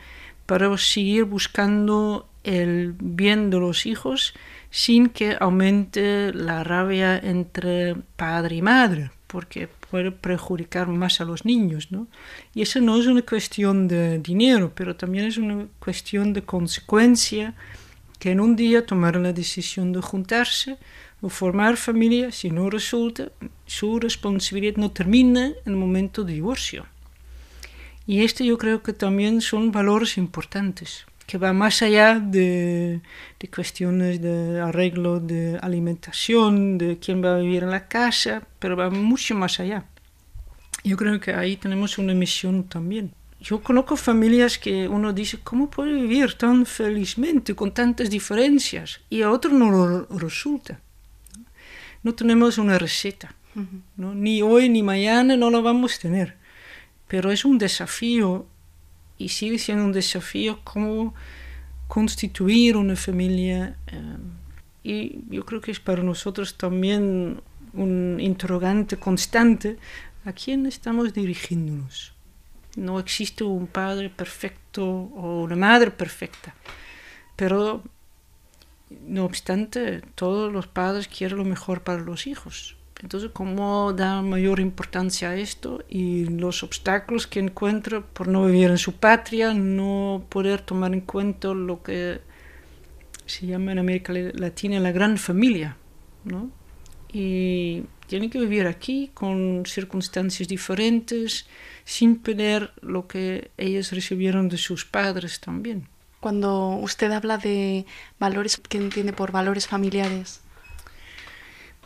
para 0.45 0.75
seguir 0.77 1.25
buscando 1.25 2.27
el 2.43 2.95
bien 2.97 3.49
de 3.49 3.59
los 3.59 3.85
hijos 3.85 4.33
sin 4.71 5.09
que 5.09 5.37
aumente 5.39 6.33
la 6.33 6.63
rabia 6.63 7.17
entre 7.17 7.95
padre 8.15 8.55
y 8.55 8.61
madre, 8.61 9.11
porque 9.27 9.67
puede 9.89 10.11
perjudicar 10.11 10.87
más 10.87 11.19
a 11.19 11.25
los 11.25 11.43
niños, 11.43 11.91
¿no? 11.91 12.07
Y 12.55 12.61
eso 12.61 12.79
no 12.79 12.97
es 12.97 13.07
una 13.07 13.21
cuestión 13.21 13.89
de 13.89 14.19
dinero, 14.19 14.71
pero 14.73 14.95
también 14.95 15.25
es 15.25 15.37
una 15.37 15.67
cuestión 15.79 16.31
de 16.31 16.43
consecuencia 16.43 17.53
que 18.17 18.31
en 18.31 18.39
un 18.39 18.55
día 18.55 18.85
tomaron 18.85 19.23
la 19.23 19.33
decisión 19.33 19.91
de 19.91 20.01
juntarse 20.01 20.77
formar 21.29 21.77
familia, 21.77 22.31
si 22.31 22.49
no 22.49 22.69
resulta, 22.69 23.31
su 23.65 23.99
responsabilidad 23.99 24.77
no 24.77 24.91
termina 24.91 25.45
en 25.47 25.55
el 25.65 25.75
momento 25.75 26.23
de 26.23 26.33
divorcio. 26.33 26.85
Y 28.07 28.23
este 28.23 28.43
yo 28.43 28.57
creo 28.57 28.81
que 28.81 28.93
también 28.93 29.41
son 29.41 29.71
valores 29.71 30.17
importantes, 30.17 31.05
que 31.27 31.37
va 31.37 31.53
más 31.53 31.83
allá 31.83 32.19
de, 32.19 33.01
de 33.39 33.47
cuestiones 33.49 34.19
de 34.21 34.59
arreglo 34.59 35.19
de 35.19 35.59
alimentación, 35.61 36.79
de 36.79 36.97
quién 36.97 37.23
va 37.23 37.35
a 37.35 37.39
vivir 37.39 37.63
en 37.63 37.69
la 37.69 37.87
casa, 37.87 38.41
pero 38.57 38.75
va 38.75 38.89
mucho 38.89 39.35
más 39.35 39.59
allá. 39.59 39.85
Yo 40.83 40.97
creo 40.97 41.19
que 41.19 41.33
ahí 41.33 41.55
tenemos 41.55 41.99
una 41.99 42.15
misión 42.15 42.63
también. 42.63 43.13
Yo 43.39 43.61
conozco 43.61 43.95
familias 43.95 44.57
que 44.57 44.87
uno 44.87 45.13
dice, 45.13 45.39
¿cómo 45.43 45.69
puede 45.69 45.93
vivir 45.93 46.33
tan 46.33 46.65
felizmente 46.65 47.55
con 47.55 47.71
tantas 47.71 48.09
diferencias? 48.09 49.01
Y 49.09 49.21
a 49.21 49.31
otro 49.31 49.51
no 49.51 50.05
resulta 50.09 50.79
no 52.03 52.13
tenemos 52.13 52.57
una 52.57 52.77
receta. 52.77 53.35
¿no? 53.97 54.15
Ni 54.15 54.41
hoy 54.41 54.69
ni 54.69 54.81
mañana 54.81 55.35
no 55.35 55.49
la 55.49 55.59
vamos 55.59 55.95
a 55.95 55.99
tener. 55.99 56.37
Pero 57.07 57.31
es 57.31 57.43
un 57.43 57.57
desafío 57.57 58.45
y 59.17 59.29
sigue 59.29 59.59
siendo 59.59 59.83
un 59.83 59.91
desafío 59.91 60.61
cómo 60.63 61.13
constituir 61.87 62.77
una 62.77 62.95
familia. 62.95 63.77
Eh, 63.87 64.17
y 64.83 65.19
yo 65.29 65.45
creo 65.45 65.61
que 65.61 65.71
es 65.71 65.79
para 65.79 66.01
nosotros 66.01 66.57
también 66.57 67.41
un 67.73 68.17
interrogante 68.19 68.97
constante 68.97 69.77
a 70.25 70.33
quién 70.33 70.65
estamos 70.65 71.13
dirigiéndonos. 71.13 72.13
No 72.77 72.99
existe 72.99 73.43
un 73.43 73.67
padre 73.67 74.09
perfecto 74.09 74.85
o 74.85 75.43
una 75.43 75.57
madre 75.57 75.91
perfecta, 75.91 76.55
pero 77.35 77.83
no 79.07 79.25
obstante, 79.25 80.01
todos 80.15 80.51
los 80.51 80.67
padres 80.67 81.07
quieren 81.07 81.37
lo 81.37 81.45
mejor 81.45 81.83
para 81.83 82.01
los 82.01 82.27
hijos. 82.27 82.75
Entonces, 83.01 83.31
¿cómo 83.33 83.93
da 83.93 84.21
mayor 84.21 84.59
importancia 84.59 85.31
a 85.31 85.35
esto 85.35 85.83
y 85.89 86.25
los 86.25 86.61
obstáculos 86.61 87.25
que 87.25 87.39
encuentra 87.39 88.01
por 88.01 88.27
no 88.27 88.45
vivir 88.45 88.69
en 88.69 88.77
su 88.77 88.93
patria, 88.93 89.53
no 89.53 90.23
poder 90.29 90.61
tomar 90.61 90.93
en 90.93 91.01
cuenta 91.01 91.53
lo 91.53 91.81
que 91.81 92.19
se 93.25 93.47
llama 93.47 93.71
en 93.71 93.79
América 93.79 94.13
Latina 94.13 94.79
la 94.79 94.91
gran 94.91 95.17
familia, 95.17 95.77
¿no? 96.25 96.51
Y 97.11 97.83
tienen 98.05 98.29
que 98.29 98.39
vivir 98.39 98.67
aquí 98.67 99.09
con 99.13 99.63
circunstancias 99.65 100.47
diferentes, 100.47 101.47
sin 101.83 102.17
perder 102.17 102.71
lo 102.81 103.07
que 103.07 103.49
ellos 103.57 103.91
recibieron 103.91 104.47
de 104.47 104.57
sus 104.57 104.85
padres 104.85 105.39
también 105.39 105.87
cuando 106.21 106.77
usted 106.81 107.11
habla 107.11 107.37
de 107.37 107.85
valores, 108.19 108.61
¿qué 108.69 108.77
entiende 108.77 109.11
por 109.11 109.31
valores 109.31 109.67
familiares? 109.67 110.39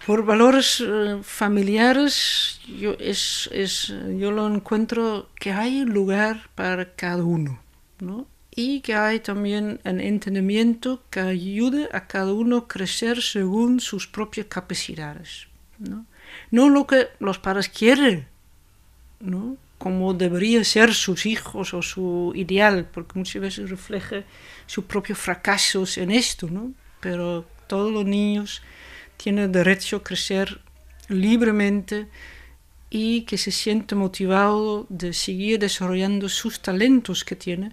Por 0.05 0.25
valores 0.25 0.83
eh, 0.85 1.19
familiares, 1.23 2.59
yo, 2.67 2.95
es, 2.99 3.49
es, 3.53 3.93
yo 4.19 4.31
lo 4.31 4.45
encuentro 4.47 5.29
que 5.39 5.51
hay 5.51 5.85
lugar 5.85 6.49
para 6.53 6.93
cada 6.93 7.23
uno, 7.23 7.59
¿no? 7.99 8.27
Y 8.51 8.81
que 8.81 8.93
hay 8.93 9.21
también 9.21 9.79
un 9.83 9.99
entendimiento 10.01 11.01
que 11.09 11.21
ayude 11.21 11.89
a 11.93 12.05
cada 12.05 12.33
uno 12.33 12.57
a 12.57 12.67
crecer 12.67 13.21
según 13.21 13.79
sus 13.79 14.05
propias 14.05 14.47
capacidades, 14.47 15.47
¿no? 15.79 16.05
No 16.51 16.69
lo 16.69 16.85
que 16.85 17.07
los 17.19 17.39
padres 17.39 17.69
quieren, 17.69 18.27
¿no? 19.21 19.57
Como 19.77 20.13
debería 20.13 20.63
ser 20.63 20.93
sus 20.93 21.25
hijos 21.25 21.73
o 21.73 21.81
su 21.81 22.31
ideal, 22.35 22.87
porque 22.93 23.19
muchas 23.19 23.41
veces 23.41 23.69
refleja 23.69 24.23
sus 24.65 24.85
propios 24.85 25.19
fracasos 25.19 25.97
en 25.97 26.11
esto, 26.11 26.47
¿no? 26.49 26.71
Pero 27.01 27.45
todos 27.67 27.91
los 27.91 28.05
niños 28.05 28.61
tiene 29.17 29.47
derecho 29.47 29.97
a 29.97 30.03
crecer 30.03 30.61
libremente 31.07 32.07
y 32.89 33.21
que 33.23 33.37
se 33.37 33.51
siente 33.51 33.95
motivado 33.95 34.85
de 34.89 35.13
seguir 35.13 35.59
desarrollando 35.59 36.29
sus 36.29 36.61
talentos 36.61 37.23
que 37.23 37.35
tiene 37.35 37.71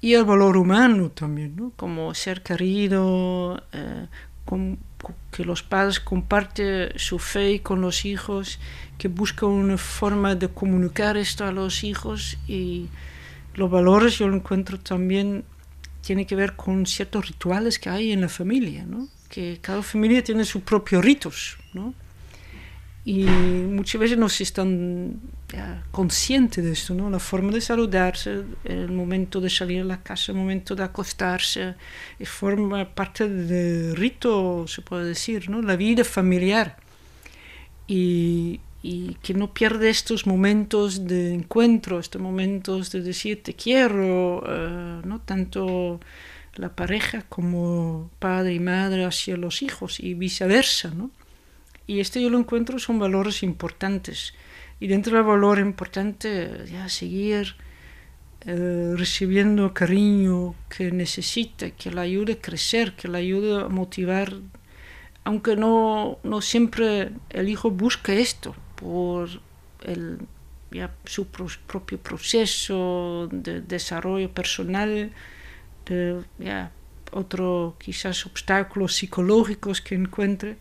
y 0.00 0.12
el 0.12 0.24
valor 0.24 0.58
humano 0.58 1.10
también, 1.10 1.56
¿no? 1.56 1.72
como 1.76 2.12
ser 2.12 2.42
querido, 2.42 3.62
eh, 3.72 4.06
que 5.30 5.44
los 5.44 5.62
padres 5.62 6.00
comparten 6.00 6.92
su 6.96 7.18
fe 7.18 7.60
con 7.62 7.80
los 7.80 8.04
hijos, 8.04 8.58
que 8.98 9.08
buscan 9.08 9.50
una 9.50 9.78
forma 9.78 10.34
de 10.34 10.48
comunicar 10.48 11.16
esto 11.16 11.44
a 11.44 11.52
los 11.52 11.84
hijos 11.84 12.38
y 12.46 12.88
los 13.54 13.70
valores 13.70 14.18
yo 14.18 14.28
lo 14.28 14.36
encuentro 14.36 14.78
también 14.78 15.44
tiene 16.02 16.26
que 16.26 16.36
ver 16.36 16.54
con 16.54 16.86
ciertos 16.86 17.28
rituales 17.28 17.78
que 17.78 17.88
hay 17.88 18.12
en 18.12 18.20
la 18.20 18.28
familia, 18.28 18.84
¿no? 18.84 19.08
que 19.34 19.58
cada 19.60 19.82
familia 19.82 20.22
tiene 20.22 20.44
sus 20.44 20.62
propios 20.62 21.04
ritos, 21.04 21.58
¿no? 21.72 21.92
Y 23.06 23.24
muchas 23.24 24.00
veces 24.00 24.16
no 24.16 24.30
se 24.30 24.44
están 24.44 25.20
conscientes 25.90 26.64
de 26.64 26.72
esto, 26.72 26.94
¿no? 26.94 27.10
La 27.10 27.18
forma 27.18 27.52
de 27.52 27.60
saludarse, 27.60 28.42
el 28.64 28.90
momento 28.90 29.40
de 29.42 29.50
salir 29.50 29.82
a 29.82 29.84
la 29.84 30.02
casa, 30.02 30.32
el 30.32 30.38
momento 30.38 30.74
de 30.74 30.84
acostarse, 30.84 31.74
forma 32.24 32.94
parte 32.94 33.28
del 33.28 33.94
rito, 33.94 34.66
se 34.66 34.80
puede 34.80 35.04
decir, 35.04 35.50
¿no? 35.50 35.60
La 35.60 35.76
vida 35.76 36.02
familiar. 36.02 36.78
Y, 37.86 38.60
y 38.82 39.14
que 39.22 39.34
no 39.34 39.52
pierde 39.52 39.90
estos 39.90 40.26
momentos 40.26 41.06
de 41.06 41.34
encuentro, 41.34 41.98
estos 41.98 42.22
momentos 42.22 42.90
de 42.90 43.02
decir 43.02 43.42
te 43.42 43.54
quiero, 43.54 44.38
uh, 44.38 45.06
¿no? 45.06 45.20
Tanto 45.24 46.00
la 46.54 46.70
pareja 46.74 47.22
como 47.28 48.10
padre 48.18 48.54
y 48.54 48.60
madre 48.60 49.04
hacia 49.04 49.36
los 49.36 49.60
hijos 49.62 50.00
y 50.00 50.14
viceversa, 50.14 50.90
¿no? 50.90 51.10
Y 51.86 52.00
esto 52.00 52.18
yo 52.18 52.30
lo 52.30 52.38
encuentro 52.38 52.78
son 52.78 52.98
valores 52.98 53.42
importantes. 53.42 54.34
Y 54.80 54.86
dentro 54.86 55.16
del 55.16 55.26
valor 55.26 55.58
importante, 55.58 56.64
ya 56.70 56.88
seguir 56.88 57.56
eh, 58.46 58.94
recibiendo 58.96 59.72
cariño 59.72 60.54
que 60.68 60.90
necesita, 60.90 61.70
que 61.70 61.90
le 61.90 62.00
ayude 62.00 62.34
a 62.34 62.40
crecer, 62.40 62.94
que 62.94 63.08
le 63.08 63.18
ayude 63.18 63.62
a 63.62 63.68
motivar, 63.68 64.34
aunque 65.24 65.56
no, 65.56 66.18
no 66.22 66.42
siempre 66.42 67.10
el 67.30 67.48
hijo 67.48 67.70
busca 67.70 68.12
esto 68.12 68.54
por 68.76 69.28
el, 69.84 70.18
ya, 70.70 70.92
su 71.06 71.26
propio 71.28 71.98
proceso 71.98 73.28
de 73.32 73.62
desarrollo 73.62 74.30
personal, 74.30 75.12
de 75.86 76.22
ya, 76.38 76.70
otro 77.12 77.76
quizás 77.78 78.26
obstáculos 78.26 78.96
psicológicos 78.96 79.80
que 79.80 79.94
encuentre, 79.94 80.56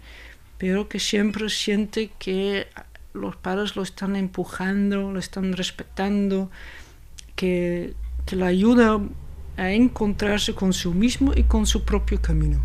pero 0.58 0.88
que 0.88 1.00
siempre 1.00 1.50
siente 1.50 2.12
que 2.20 2.68
los 3.14 3.36
padres 3.36 3.76
lo 3.76 3.84
están 3.84 4.16
empujando, 4.16 5.12
lo 5.12 5.20
están 5.20 5.54
respetando, 5.54 6.50
que, 7.36 7.94
que 8.26 8.36
le 8.36 8.46
ayuda 8.46 9.00
a 9.58 9.72
encontrarse 9.72 10.54
con 10.54 10.74
su 10.74 10.94
mismo 10.94 11.32
y 11.36 11.44
con 11.44 11.66
su 11.66 11.84
propio 11.84 12.22
camino. 12.22 12.60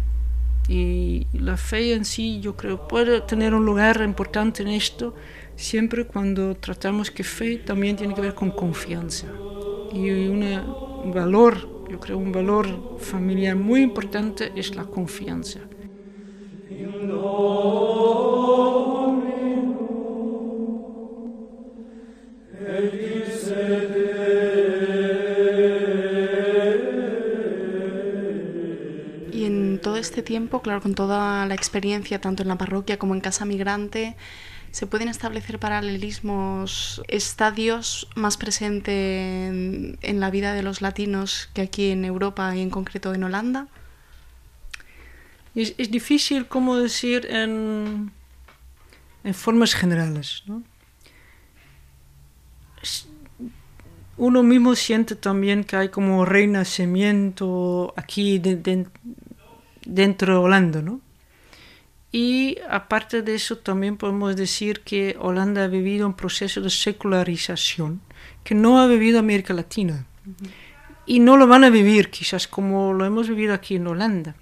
Y 0.69 1.27
la 1.33 1.57
fe 1.57 1.95
en 1.95 2.05
sí, 2.05 2.41
yo 2.41 2.57
creo, 2.57 2.89
puede 2.89 3.21
tener 3.23 3.55
un 3.55 3.65
lugar 3.65 4.03
importante 4.03 4.63
en 4.63 4.69
esto, 4.69 5.15
siempre 5.57 6.05
cuando 6.05 6.55
tratamos 6.55 7.11
que 7.11 7.25
fe 7.25 7.57
también 7.57 7.97
tiene 7.97 8.15
que 8.15 8.21
ver 8.21 8.35
con 8.35 8.51
confianza. 8.51 9.27
Y 9.93 10.11
un 10.11 11.13
valor 11.15 11.79
yo 11.89 11.99
creo 11.99 12.19
un 12.19 12.33
valor 12.33 12.99
familiar 12.99 13.57
muy 13.57 13.81
importante 13.81 14.53
es 14.55 14.75
la 14.77 14.85
confianza. 14.85 15.61
Tiempo, 30.29 30.61
claro, 30.61 30.83
con 30.83 30.95
toda 30.95 31.47
la 31.47 31.55
experiencia, 31.55 32.21
tanto 32.21 32.43
en 32.43 32.49
la 32.49 32.59
parroquia 32.59 32.99
como 32.99 33.15
en 33.15 33.21
Casa 33.21 33.45
Migrante, 33.45 34.17
¿Se 34.71 34.87
pueden 34.87 35.09
establecer 35.09 35.59
paralelismos, 35.59 37.03
estadios 37.09 38.07
más 38.15 38.37
presentes 38.37 38.95
en, 38.95 40.21
la 40.21 40.31
vida 40.31 40.53
de 40.53 40.63
los 40.63 40.83
latinos 40.83 41.49
que 41.55 41.63
aquí 41.63 41.91
en 41.91 42.05
Europa 42.05 42.55
y 42.55 42.61
en 42.61 42.69
concreto 42.69 43.15
en 43.15 43.25
Holanda? 43.25 43.69
Es, 45.55 45.91
difícil, 45.91 46.47
como 46.47 46.77
decir, 46.77 47.27
en, 47.31 48.13
en 49.25 49.35
formas 49.35 49.75
generales. 49.75 50.45
Uno 54.17 54.43
mismo 54.43 54.75
siente 54.75 55.15
también 55.15 55.65
que 55.65 55.77
hay 55.77 55.89
como 55.89 56.25
renacimiento 56.25 57.95
aquí 57.97 58.41
dentro 59.85 60.33
de 60.33 60.39
Holanda, 60.39 60.83
¿no? 60.83 61.01
Y 62.11 62.57
aparte 62.69 63.23
de 63.23 63.35
eso, 63.35 63.59
también 63.59 63.97
podemos 63.97 64.35
decir 64.35 64.81
que 64.81 65.17
Holanda 65.19 65.65
ha 65.65 65.69
vivido 65.69 66.07
un 66.07 66.15
proceso 66.15 66.61
de 66.61 66.71
secularización 66.71 68.01
que 68.45 68.55
no 68.55 68.81
ha 68.81 68.87
vivido 68.87 69.19
América 69.19 69.53
Latina. 69.53 70.07
Y 71.05 71.21
no 71.21 71.37
lo 71.37 71.47
van 71.47 71.65
a 71.65 71.71
vivir 71.71 72.11
quizás 72.11 72.49
como 72.49 72.93
lo 72.93 73.05
hemos 73.05 73.29
vivido 73.29 73.55
aquí 73.55 73.77
en 73.77 73.87
Holanda. 73.87 74.35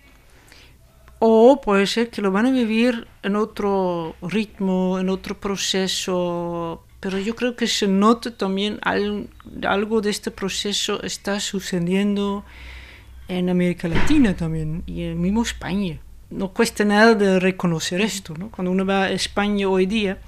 O 1.19 1.61
puede 1.61 1.87
ser 1.87 2.11
que 2.11 2.21
lo 2.23 2.31
van 2.31 2.47
a 2.47 2.51
vivir 2.51 3.07
en 3.23 3.37
otro 3.37 4.17
ritmo, 4.23 4.99
en 4.99 5.09
otro 5.09 5.39
proceso, 5.39 6.85
pero 7.01 7.19
yo 7.19 7.35
creo 7.35 7.57
que 7.57 7.67
se 7.67 7.89
nota 7.89 8.37
también 8.37 8.81
algo 8.83 10.01
de 10.01 10.11
este 10.11 10.31
proceso 10.31 11.03
está 11.03 11.41
sucediendo 11.41 12.45
en 13.29 13.49
América 13.49 13.89
Latina 13.89 14.37
también 14.37 14.83
y 14.87 15.05
en 15.05 15.21
mismo 15.21 15.43
España 15.43 16.01
no 16.31 16.53
cuesta 16.53 16.85
nada 16.85 17.15
de 17.15 17.41
reconocer 17.41 18.01
esto, 18.01 18.35
¿no? 18.39 18.51
Cuando 18.51 18.71
uno 18.71 18.85
va 18.85 19.05
a 19.05 19.11
España 19.11 19.69
hoy 19.69 19.87
día, 19.87 20.19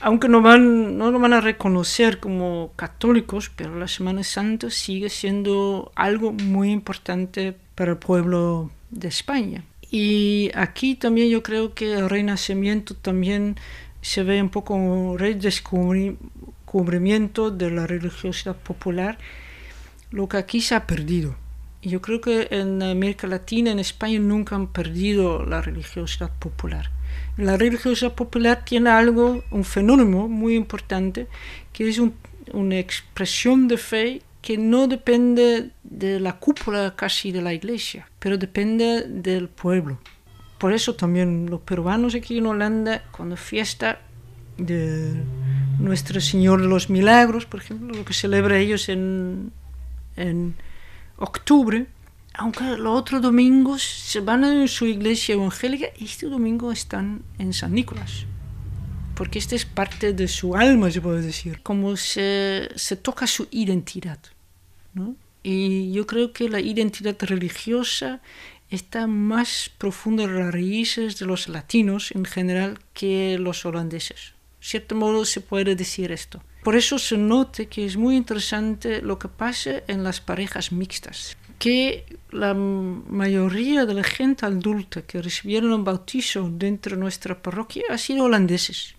aunque 0.00 0.28
no, 0.28 0.40
van, 0.40 0.96
no 0.96 1.10
lo 1.10 1.18
van 1.18 1.34
a 1.34 1.40
reconocer 1.40 2.20
como 2.20 2.72
católicos, 2.76 3.50
pero 3.54 3.78
la 3.78 3.88
Semana 3.88 4.24
Santa 4.24 4.70
sigue 4.70 5.10
siendo 5.10 5.92
algo 5.94 6.32
muy 6.32 6.70
importante 6.70 7.54
para 7.74 7.92
el 7.92 7.98
pueblo 7.98 8.70
de 8.90 9.08
España. 9.08 9.64
Y 9.90 10.50
aquí 10.54 10.94
también 10.94 11.30
yo 11.30 11.42
creo 11.42 11.74
que 11.74 11.94
el 11.94 12.08
renacimiento 12.08 12.94
también 12.94 13.56
se 14.02 14.22
ve 14.22 14.40
un 14.40 14.50
poco 14.50 14.74
un 14.74 15.18
redescubrimiento 15.18 17.50
de 17.50 17.70
la 17.70 17.86
religiosidad 17.86 18.56
popular, 18.56 19.18
lo 20.10 20.28
que 20.28 20.36
aquí 20.36 20.60
se 20.60 20.74
ha 20.74 20.86
perdido. 20.86 21.34
Yo 21.82 22.02
creo 22.02 22.20
que 22.20 22.48
en 22.50 22.82
América 22.82 23.26
Latina, 23.26 23.70
en 23.70 23.78
España, 23.78 24.20
nunca 24.20 24.54
han 24.54 24.66
perdido 24.68 25.46
la 25.46 25.62
religiosidad 25.62 26.30
popular. 26.38 26.90
La 27.36 27.56
religiosidad 27.56 28.14
popular 28.14 28.64
tiene 28.64 28.90
algo, 28.90 29.42
un 29.50 29.64
fenómeno 29.64 30.28
muy 30.28 30.56
importante, 30.56 31.26
que 31.72 31.88
es 31.88 32.00
una 32.52 32.78
expresión 32.78 33.66
de 33.66 33.78
fe 33.78 34.22
que 34.42 34.58
no 34.58 34.88
depende 34.88 35.70
de 35.90 36.20
la 36.20 36.38
cúpula 36.38 36.94
casi 36.96 37.32
de 37.32 37.42
la 37.42 37.52
iglesia, 37.52 38.08
pero 38.18 38.38
depende 38.38 39.02
del 39.08 39.48
pueblo. 39.48 39.98
Por 40.56 40.72
eso 40.72 40.94
también 40.94 41.50
los 41.50 41.60
peruanos 41.60 42.14
aquí 42.14 42.38
en 42.38 42.46
Holanda, 42.46 43.02
cuando 43.10 43.36
fiesta 43.36 44.00
de 44.56 45.22
Nuestro 45.78 46.20
Señor 46.20 46.62
de 46.62 46.68
los 46.68 46.90
Milagros, 46.90 47.44
por 47.44 47.60
ejemplo, 47.60 47.94
lo 47.94 48.04
que 48.04 48.14
celebra 48.14 48.58
ellos 48.58 48.88
en, 48.88 49.52
en 50.16 50.54
octubre, 51.16 51.86
aunque 52.34 52.64
los 52.76 52.98
otros 52.98 53.20
domingos 53.20 53.82
se 53.82 54.20
van 54.20 54.44
a 54.44 54.68
su 54.68 54.86
iglesia 54.86 55.34
evangélica, 55.34 55.86
este 55.98 56.26
domingo 56.26 56.70
están 56.70 57.22
en 57.38 57.52
San 57.52 57.72
Nicolás. 57.72 58.26
Porque 59.16 59.38
este 59.38 59.56
es 59.56 59.64
parte 59.64 60.12
de 60.12 60.28
su 60.28 60.54
alma, 60.54 60.90
se 60.90 61.00
puede 61.00 61.20
decir, 61.20 61.60
como 61.62 61.96
se, 61.96 62.68
se 62.76 62.96
toca 62.96 63.26
su 63.26 63.48
identidad. 63.50 64.18
¿no? 64.94 65.16
Y 65.42 65.92
yo 65.92 66.06
creo 66.06 66.32
que 66.32 66.48
la 66.48 66.60
identidad 66.60 67.16
religiosa 67.20 68.20
está 68.70 69.06
más 69.06 69.70
profunda 69.78 70.24
en 70.24 70.38
las 70.38 70.52
raíces 70.52 71.18
de 71.18 71.26
los 71.26 71.48
latinos 71.48 72.12
en 72.12 72.24
general 72.24 72.78
que 72.94 73.38
los 73.38 73.64
holandeses. 73.64 74.34
De 74.60 74.66
cierto 74.66 74.94
modo 74.94 75.24
se 75.24 75.40
puede 75.40 75.74
decir 75.74 76.12
esto. 76.12 76.42
Por 76.62 76.76
eso 76.76 76.98
se 76.98 77.16
nota 77.16 77.64
que 77.64 77.86
es 77.86 77.96
muy 77.96 78.16
interesante 78.16 79.00
lo 79.00 79.18
que 79.18 79.28
pasa 79.28 79.82
en 79.86 80.04
las 80.04 80.20
parejas 80.20 80.72
mixtas, 80.72 81.36
que 81.58 82.04
la 82.30 82.52
mayoría 82.52 83.86
de 83.86 83.94
la 83.94 84.04
gente 84.04 84.44
adulta 84.44 85.02
que 85.02 85.22
recibieron 85.22 85.72
un 85.72 85.84
bautizo 85.84 86.50
dentro 86.52 86.96
de 86.96 87.00
nuestra 87.00 87.40
parroquia 87.40 87.84
ha 87.88 87.96
sido 87.96 88.24
holandeses, 88.24 88.94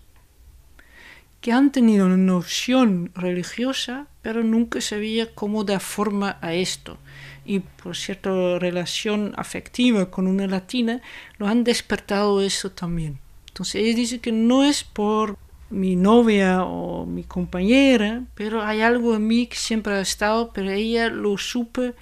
que 1.40 1.52
han 1.52 1.70
tenido 1.70 2.06
una 2.06 2.16
noción 2.16 3.12
religiosa, 3.14 4.08
pero 4.22 4.42
nunca 4.44 4.80
sabía 4.80 5.34
cómo 5.34 5.64
dar 5.64 5.80
forma 5.80 6.38
a 6.40 6.54
esto. 6.54 6.96
Y 7.44 7.58
por 7.58 7.96
cierta 7.96 8.58
relación 8.58 9.34
afectiva 9.36 10.10
con 10.10 10.28
una 10.28 10.46
latina, 10.46 11.02
lo 11.38 11.48
han 11.48 11.64
despertado 11.64 12.40
eso 12.40 12.70
también. 12.70 13.18
Entonces 13.48 13.82
ella 13.82 13.96
dice 13.96 14.20
que 14.20 14.32
no 14.32 14.64
es 14.64 14.84
por 14.84 15.36
mi 15.68 15.96
novia 15.96 16.64
o 16.64 17.04
mi 17.06 17.24
compañera, 17.24 18.22
pero 18.34 18.62
hay 18.62 18.82
algo 18.82 19.16
en 19.16 19.26
mí 19.26 19.46
que 19.46 19.56
siempre 19.56 19.94
ha 19.94 20.00
estado, 20.00 20.52
pero 20.52 20.70
ella 20.70 21.08
lo 21.08 21.36
supe 21.36 21.94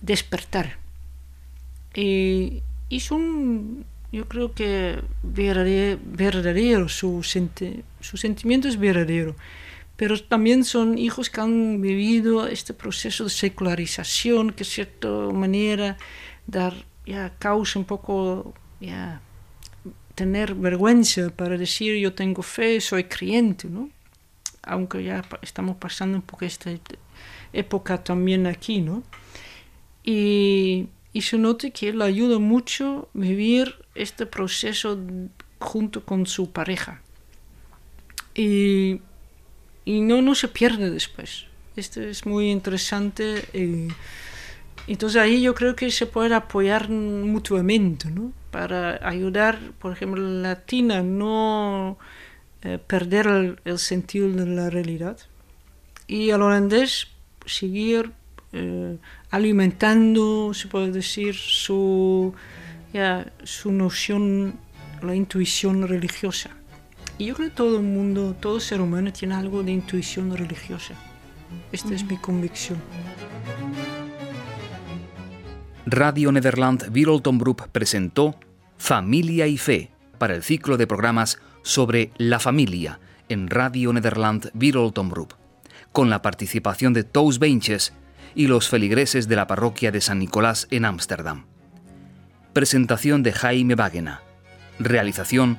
despertar. 0.00 0.78
Y 1.94 2.62
es 2.88 3.10
un, 3.10 3.84
yo 4.10 4.26
creo 4.26 4.52
que 4.54 5.00
verdadero, 5.22 6.00
verdadero 6.04 6.88
su, 6.88 7.22
su 7.22 8.16
sentimiento 8.16 8.68
es 8.68 8.78
verdadero, 8.78 9.36
pero 10.00 10.18
también 10.18 10.64
son 10.64 10.96
hijos 10.96 11.28
que 11.28 11.42
han 11.42 11.82
vivido 11.82 12.46
este 12.46 12.72
proceso 12.72 13.24
de 13.24 13.28
secularización 13.28 14.48
que 14.52 14.64
de 14.64 14.70
cierta 14.70 15.08
manera 15.08 15.98
dar, 16.46 16.72
ya, 17.04 17.34
causa 17.38 17.78
un 17.78 17.84
poco 17.84 18.54
ya, 18.80 19.20
tener 20.14 20.54
vergüenza 20.54 21.28
para 21.28 21.58
decir 21.58 21.98
yo 21.98 22.14
tengo 22.14 22.40
fe, 22.40 22.80
soy 22.80 23.04
creyente, 23.04 23.68
¿no? 23.68 23.90
Aunque 24.62 25.04
ya 25.04 25.22
estamos 25.42 25.76
pasando 25.76 26.16
un 26.16 26.22
poco 26.22 26.46
esta 26.46 26.70
época 27.52 28.02
también 28.02 28.46
aquí, 28.46 28.80
¿no? 28.80 29.02
Y, 30.02 30.88
y 31.12 31.20
se 31.20 31.36
nota 31.36 31.68
que 31.68 31.92
le 31.92 32.04
ayuda 32.04 32.38
mucho 32.38 33.10
vivir 33.12 33.74
este 33.94 34.24
proceso 34.24 34.98
junto 35.58 36.06
con 36.06 36.24
su 36.24 36.52
pareja. 36.52 37.02
Y, 38.34 39.02
y 39.90 40.00
no, 40.00 40.22
no 40.22 40.34
se 40.34 40.48
pierde 40.48 40.90
después. 40.90 41.46
Esto 41.74 42.00
es 42.00 42.24
muy 42.24 42.50
interesante. 42.50 43.44
Y, 43.52 43.88
entonces 44.86 45.20
ahí 45.20 45.42
yo 45.42 45.54
creo 45.54 45.74
que 45.74 45.90
se 45.90 46.06
puede 46.06 46.34
apoyar 46.34 46.88
mutuamente, 46.88 48.10
¿no? 48.10 48.32
Para 48.50 49.06
ayudar, 49.06 49.58
por 49.80 49.92
ejemplo, 49.92 50.24
a 50.24 50.28
la 50.28 50.48
latina 50.50 51.02
no 51.02 51.98
eh, 52.62 52.78
perder 52.78 53.26
el, 53.26 53.60
el, 53.64 53.78
sentido 53.78 54.28
de 54.30 54.46
la 54.46 54.70
realidad 54.70 55.18
y 56.06 56.30
al 56.30 56.42
holandés 56.42 57.08
seguir 57.46 58.12
eh, 58.52 58.96
alimentando, 59.30 60.52
se 60.54 60.66
puede 60.68 60.90
decir, 60.90 61.34
su, 61.34 62.34
ya, 62.92 63.32
su 63.44 63.70
noción, 63.72 64.54
la 65.02 65.14
intuición 65.14 65.86
religiosa. 65.86 66.50
Y 67.20 67.26
yo 67.26 67.34
creo 67.34 67.50
que 67.50 67.54
todo 67.54 67.76
el 67.76 67.82
mundo, 67.82 68.34
todo 68.40 68.58
ser 68.60 68.80
humano 68.80 69.12
tiene 69.12 69.34
algo 69.34 69.62
de 69.62 69.72
intuición 69.72 70.34
religiosa. 70.34 70.94
Esta 71.70 71.94
es 71.94 72.02
mi 72.02 72.16
convicción. 72.16 72.78
Radio 75.84 76.32
Nederland 76.32 76.88
Wiroltomroep 76.90 77.68
presentó 77.72 78.40
Familia 78.78 79.46
y 79.46 79.58
Fe 79.58 79.90
para 80.16 80.34
el 80.34 80.42
ciclo 80.42 80.78
de 80.78 80.86
programas 80.86 81.38
sobre 81.60 82.10
la 82.16 82.40
familia 82.40 83.00
en 83.28 83.50
Radio 83.50 83.92
Nederland 83.92 84.50
Wiroltomroep, 84.54 85.34
con 85.92 86.08
la 86.08 86.22
participación 86.22 86.94
de 86.94 87.04
Toos 87.04 87.38
Benches 87.38 87.92
y 88.34 88.46
los 88.46 88.70
feligreses 88.70 89.28
de 89.28 89.36
la 89.36 89.46
parroquia 89.46 89.92
de 89.92 90.00
San 90.00 90.20
Nicolás 90.20 90.68
en 90.70 90.86
Ámsterdam. 90.86 91.44
Presentación 92.54 93.22
de 93.22 93.32
Jaime 93.32 93.74
Wagena. 93.74 94.22
Realización 94.78 95.58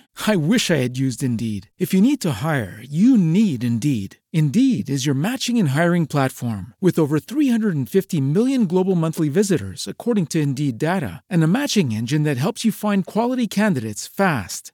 I 0.27 0.35
wish 0.35 0.71
I 0.71 0.81
had 0.81 0.97
used 0.97 1.23
Indeed. 1.23 1.69
If 1.77 1.93
you 1.93 2.01
need 2.01 2.19
to 2.21 2.41
hire, 2.41 2.81
you 2.81 3.15
need 3.15 3.63
Indeed. 3.63 4.17
Indeed 4.33 4.89
is 4.89 5.05
your 5.05 5.13
matching 5.13 5.59
and 5.59 5.69
hiring 5.69 6.07
platform 6.07 6.73
with 6.81 6.97
over 6.97 7.19
350 7.19 8.19
million 8.19 8.65
global 8.65 8.95
monthly 8.95 9.29
visitors, 9.29 9.87
according 9.87 10.25
to 10.29 10.41
Indeed 10.41 10.79
data, 10.79 11.21
and 11.29 11.43
a 11.43 11.53
matching 11.59 11.91
engine 11.91 12.23
that 12.23 12.41
helps 12.41 12.65
you 12.65 12.71
find 12.71 13.05
quality 13.05 13.47
candidates 13.47 14.07
fast. 14.07 14.73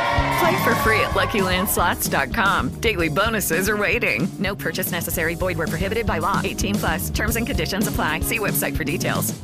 Play 0.41 0.63
for 0.63 0.73
free 0.75 0.99
at 1.01 1.11
LuckyLandSlots.com. 1.11 2.69
Daily 2.81 3.09
bonuses 3.09 3.69
are 3.69 3.77
waiting. 3.77 4.27
No 4.39 4.55
purchase 4.55 4.91
necessary. 4.91 5.35
Void 5.35 5.57
where 5.57 5.67
prohibited 5.67 6.07
by 6.07 6.17
law. 6.17 6.41
18 6.43 6.75
plus. 6.75 7.09
Terms 7.11 7.35
and 7.35 7.45
conditions 7.45 7.87
apply. 7.87 8.21
See 8.21 8.39
website 8.39 8.75
for 8.75 8.83
details. 8.83 9.39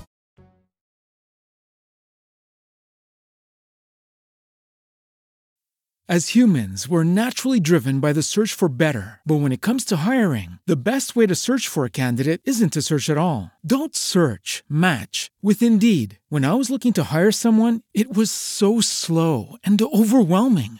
As 6.10 6.30
humans, 6.30 6.88
we're 6.88 7.04
naturally 7.04 7.60
driven 7.60 8.00
by 8.00 8.14
the 8.14 8.24
search 8.24 8.54
for 8.54 8.70
better. 8.70 9.20
But 9.26 9.42
when 9.42 9.52
it 9.52 9.62
comes 9.62 9.84
to 9.86 10.08
hiring, 10.08 10.58
the 10.66 10.82
best 10.82 11.18
way 11.18 11.28
to 11.28 11.36
search 11.36 11.68
for 11.68 11.84
a 11.84 11.90
candidate 11.90 12.40
isn't 12.46 12.72
to 12.74 12.82
search 12.82 13.10
at 13.10 13.18
all. 13.18 13.52
Don't 13.60 13.94
search, 13.94 14.64
match 14.70 15.30
with 15.42 15.62
Indeed. 15.62 16.18
When 16.30 16.46
I 16.46 16.54
was 16.54 16.70
looking 16.70 16.94
to 16.94 17.04
hire 17.14 17.34
someone, 17.34 17.82
it 17.94 18.16
was 18.16 18.32
so 18.32 18.80
slow 18.80 19.58
and 19.66 19.82
overwhelming. 19.82 20.80